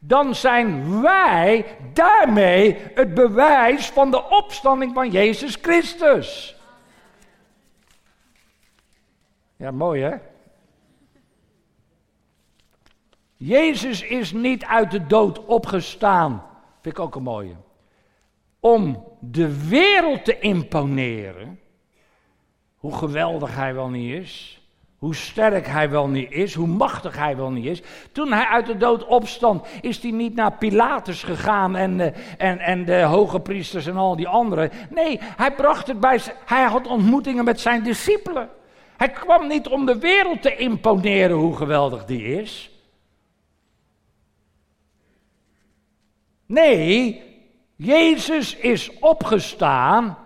dan 0.00 0.34
zijn 0.34 1.00
wij 1.02 1.76
daarmee 1.92 2.76
het 2.94 3.14
bewijs 3.14 3.90
van 3.90 4.10
de 4.10 4.28
opstanding 4.28 4.94
van 4.94 5.10
Jezus 5.10 5.58
Christus. 5.62 6.56
Ja, 9.56 9.70
mooi 9.70 10.02
hè? 10.02 10.16
Jezus 13.36 14.02
is 14.02 14.32
niet 14.32 14.64
uit 14.64 14.90
de 14.90 15.06
dood 15.06 15.44
opgestaan. 15.44 16.46
Vind 16.80 16.94
ik 16.94 17.00
ook 17.00 17.14
een 17.14 17.22
mooie. 17.22 17.54
Om 18.60 19.04
de 19.20 19.68
wereld 19.68 20.24
te 20.24 20.38
imponeren. 20.38 21.60
Hoe 22.76 22.94
geweldig 22.94 23.54
hij 23.54 23.74
wel 23.74 23.88
niet 23.88 24.12
is. 24.12 24.59
Hoe 25.00 25.14
sterk 25.14 25.66
hij 25.66 25.90
wel 25.90 26.08
niet 26.08 26.30
is, 26.30 26.54
hoe 26.54 26.66
machtig 26.66 27.16
hij 27.16 27.36
wel 27.36 27.50
niet 27.50 27.64
is. 27.64 27.82
Toen 28.12 28.32
hij 28.32 28.44
uit 28.44 28.66
de 28.66 28.76
dood 28.76 29.06
opstond, 29.06 29.66
is 29.80 30.02
hij 30.02 30.10
niet 30.10 30.34
naar 30.34 30.52
Pilatus 30.52 31.22
gegaan 31.22 31.76
en, 31.76 32.00
eh, 32.00 32.12
en, 32.38 32.58
en 32.58 32.84
de 32.84 33.02
hoge 33.02 33.40
priesters 33.40 33.86
en 33.86 33.96
al 33.96 34.16
die 34.16 34.28
anderen. 34.28 34.70
Nee, 34.90 35.18
hij 35.20 35.54
bracht 35.54 35.86
het 35.86 36.00
bij, 36.00 36.20
hij 36.44 36.64
had 36.64 36.86
ontmoetingen 36.86 37.44
met 37.44 37.60
zijn 37.60 37.82
discipelen. 37.82 38.48
Hij 38.96 39.10
kwam 39.10 39.46
niet 39.46 39.68
om 39.68 39.86
de 39.86 39.98
wereld 39.98 40.42
te 40.42 40.56
imponeren 40.56 41.36
hoe 41.36 41.56
geweldig 41.56 42.04
die 42.04 42.40
is. 42.40 42.70
Nee, 46.46 47.22
Jezus 47.76 48.56
is 48.56 48.98
opgestaan 48.98 50.18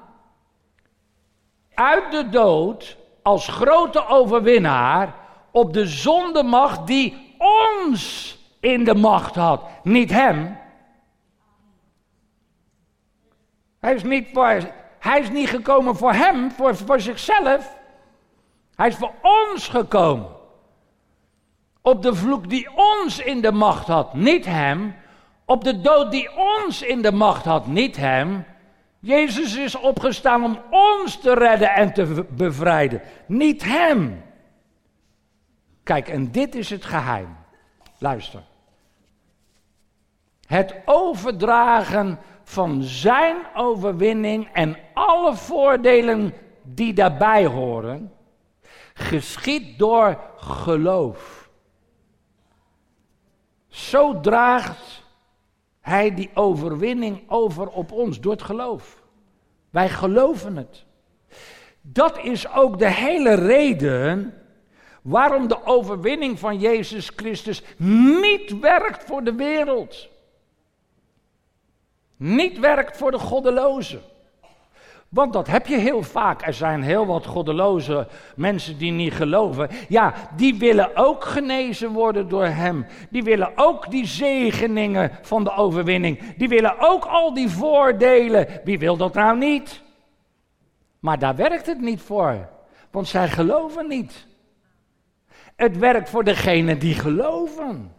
uit 1.74 2.10
de 2.10 2.28
dood 2.28 3.02
als 3.24 3.48
grote 3.48 4.06
overwinnaar 4.06 5.14
op 5.50 5.72
de 5.72 5.86
zondemacht 5.86 6.86
die 6.86 7.36
ons 7.38 8.34
in 8.60 8.84
de 8.84 8.94
macht 8.94 9.34
had, 9.34 9.62
niet 9.82 10.10
hem. 10.10 10.58
Hij 13.80 13.94
is 13.94 14.02
niet, 14.02 14.28
voor, 14.32 14.60
hij 14.98 15.20
is 15.20 15.30
niet 15.30 15.48
gekomen 15.48 15.96
voor 15.96 16.12
hem, 16.12 16.50
voor, 16.50 16.76
voor 16.76 17.00
zichzelf. 17.00 17.76
Hij 18.74 18.88
is 18.88 18.96
voor 18.96 19.12
ons 19.22 19.68
gekomen. 19.68 20.28
Op 21.82 22.02
de 22.02 22.14
vloek 22.14 22.48
die 22.48 22.68
ons 22.74 23.18
in 23.18 23.40
de 23.40 23.52
macht 23.52 23.86
had, 23.86 24.14
niet 24.14 24.44
hem. 24.44 24.94
Op 25.44 25.64
de 25.64 25.80
dood 25.80 26.10
die 26.10 26.36
ons 26.36 26.82
in 26.82 27.02
de 27.02 27.12
macht 27.12 27.44
had, 27.44 27.66
niet 27.66 27.96
hem. 27.96 28.44
Jezus 29.04 29.56
is 29.56 29.74
opgestaan 29.74 30.44
om 30.44 30.58
ons 30.70 31.20
te 31.20 31.34
redden 31.34 31.74
en 31.74 31.92
te 31.92 32.24
bevrijden, 32.30 33.02
niet 33.26 33.64
hem. 33.64 34.22
Kijk, 35.82 36.08
en 36.08 36.30
dit 36.30 36.54
is 36.54 36.70
het 36.70 36.84
geheim. 36.84 37.36
Luister. 37.98 38.42
Het 40.46 40.74
overdragen 40.84 42.18
van 42.44 42.82
zijn 42.82 43.36
overwinning 43.54 44.48
en 44.52 44.76
alle 44.94 45.34
voordelen 45.36 46.34
die 46.62 46.92
daarbij 46.92 47.46
horen, 47.46 48.12
geschiet 48.94 49.78
door 49.78 50.20
geloof. 50.36 51.48
Zo 53.68 54.20
draagt 54.20 54.83
hij 55.84 56.14
die 56.14 56.30
overwinning 56.34 57.22
over 57.26 57.68
op 57.68 57.92
ons 57.92 58.20
door 58.20 58.32
het 58.32 58.42
geloof. 58.42 59.02
Wij 59.70 59.88
geloven 59.88 60.56
het. 60.56 60.84
Dat 61.80 62.18
is 62.18 62.52
ook 62.52 62.78
de 62.78 62.90
hele 62.90 63.34
reden 63.34 64.34
waarom 65.02 65.48
de 65.48 65.64
overwinning 65.66 66.38
van 66.38 66.58
Jezus 66.58 67.10
Christus 67.16 67.62
niet 67.76 68.58
werkt 68.58 69.04
voor 69.04 69.24
de 69.24 69.34
wereld. 69.34 70.08
Niet 72.16 72.58
werkt 72.58 72.96
voor 72.96 73.10
de 73.10 73.18
goddelozen. 73.18 74.02
Want 75.14 75.32
dat 75.32 75.46
heb 75.46 75.66
je 75.66 75.76
heel 75.76 76.02
vaak. 76.02 76.46
Er 76.46 76.54
zijn 76.54 76.82
heel 76.82 77.06
wat 77.06 77.26
goddeloze 77.26 78.06
mensen 78.36 78.78
die 78.78 78.92
niet 78.92 79.12
geloven. 79.12 79.68
Ja, 79.88 80.14
die 80.36 80.58
willen 80.58 80.96
ook 80.96 81.24
genezen 81.24 81.92
worden 81.92 82.28
door 82.28 82.46
Hem. 82.46 82.86
Die 83.10 83.22
willen 83.22 83.52
ook 83.54 83.90
die 83.90 84.06
zegeningen 84.06 85.10
van 85.22 85.44
de 85.44 85.56
overwinning. 85.56 86.34
Die 86.36 86.48
willen 86.48 86.74
ook 86.78 87.04
al 87.04 87.34
die 87.34 87.48
voordelen. 87.48 88.46
Wie 88.64 88.78
wil 88.78 88.96
dat 88.96 89.14
nou 89.14 89.38
niet? 89.38 89.82
Maar 91.00 91.18
daar 91.18 91.36
werkt 91.36 91.66
het 91.66 91.80
niet 91.80 92.00
voor. 92.00 92.48
Want 92.90 93.08
zij 93.08 93.28
geloven 93.28 93.88
niet. 93.88 94.26
Het 95.56 95.78
werkt 95.78 96.10
voor 96.10 96.24
degenen 96.24 96.78
die 96.78 96.94
geloven. 96.94 97.92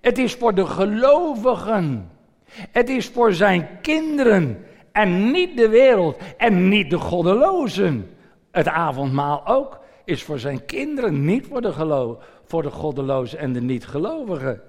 Het 0.00 0.18
is 0.18 0.34
voor 0.34 0.54
de 0.54 0.66
gelovigen. 0.66 2.10
Het 2.50 2.88
is 2.88 3.08
voor 3.08 3.32
zijn 3.32 3.68
kinderen. 3.82 4.64
En 4.96 5.30
niet 5.30 5.56
de 5.56 5.68
wereld 5.68 6.16
en 6.36 6.68
niet 6.68 6.90
de 6.90 6.98
goddelozen. 6.98 8.16
Het 8.50 8.68
avondmaal 8.68 9.46
ook 9.46 9.80
is 10.04 10.22
voor 10.22 10.38
zijn 10.38 10.64
kinderen, 10.64 11.24
niet 11.24 11.46
voor 11.46 11.60
de, 11.60 11.72
geloof, 11.72 12.16
voor 12.44 12.62
de 12.62 12.70
goddelozen 12.70 13.38
en 13.38 13.52
de 13.52 13.60
niet-gelovigen. 13.60 14.60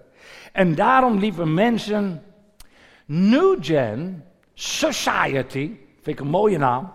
En 0.52 0.76
daarom, 0.76 1.18
lieve 1.18 1.46
mensen, 1.46 2.24
New 3.06 3.56
Gen 3.60 4.24
Society, 4.54 5.72
vind 6.02 6.08
ik 6.08 6.20
een 6.20 6.28
mooie 6.28 6.58
naam, 6.58 6.92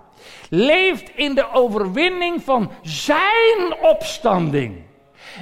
leeft 0.48 1.10
in 1.14 1.34
de 1.34 1.52
overwinning 1.52 2.42
van 2.42 2.70
zijn 2.82 3.76
opstanding. 3.82 4.82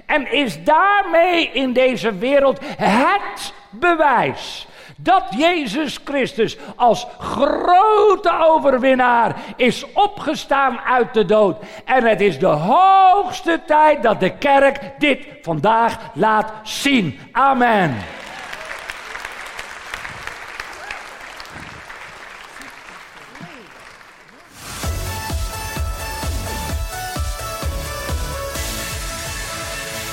En 0.06 0.32
is 0.32 0.64
daarmee 0.64 1.50
in 1.52 1.72
deze 1.72 2.14
wereld 2.14 2.58
het 2.76 3.54
bewijs 3.70 4.68
dat 5.02 5.24
Jezus 5.36 5.98
Christus 6.04 6.56
als 6.76 7.06
grote 7.18 8.38
overwinnaar 8.40 9.36
is 9.56 9.92
opgestaan 9.92 10.78
uit 10.78 11.14
de 11.14 11.24
dood. 11.24 11.56
En 11.84 12.04
het 12.04 12.20
is 12.20 12.38
de 12.38 12.46
hoogste 12.46 13.60
tijd 13.66 14.02
dat 14.02 14.20
de 14.20 14.38
kerk 14.38 14.80
dit 14.98 15.26
vandaag 15.42 15.98
laat 16.14 16.52
zien. 16.62 17.18
Amen. 17.32 17.96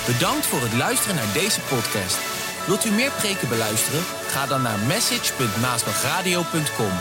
Bedankt 0.06 0.46
voor 0.46 0.62
het 0.62 0.74
luisteren 0.74 1.16
naar 1.16 1.34
deze 1.34 1.62
podcast. 1.62 2.18
Wilt 2.66 2.86
u 2.86 2.92
meer 2.92 3.12
preken 3.12 3.50
beluisteren? 3.50 4.17
Ga 4.28 4.46
dan 4.46 4.62
naar 4.62 4.80
message.maasbachradio.com. 4.80 6.92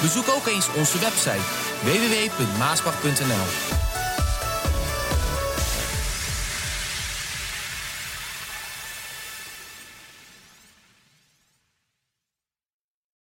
Bezoek 0.00 0.28
ook 0.28 0.46
eens 0.46 0.68
onze 0.76 0.98
website 0.98 1.42
www.maasbach.nl. 1.82 3.73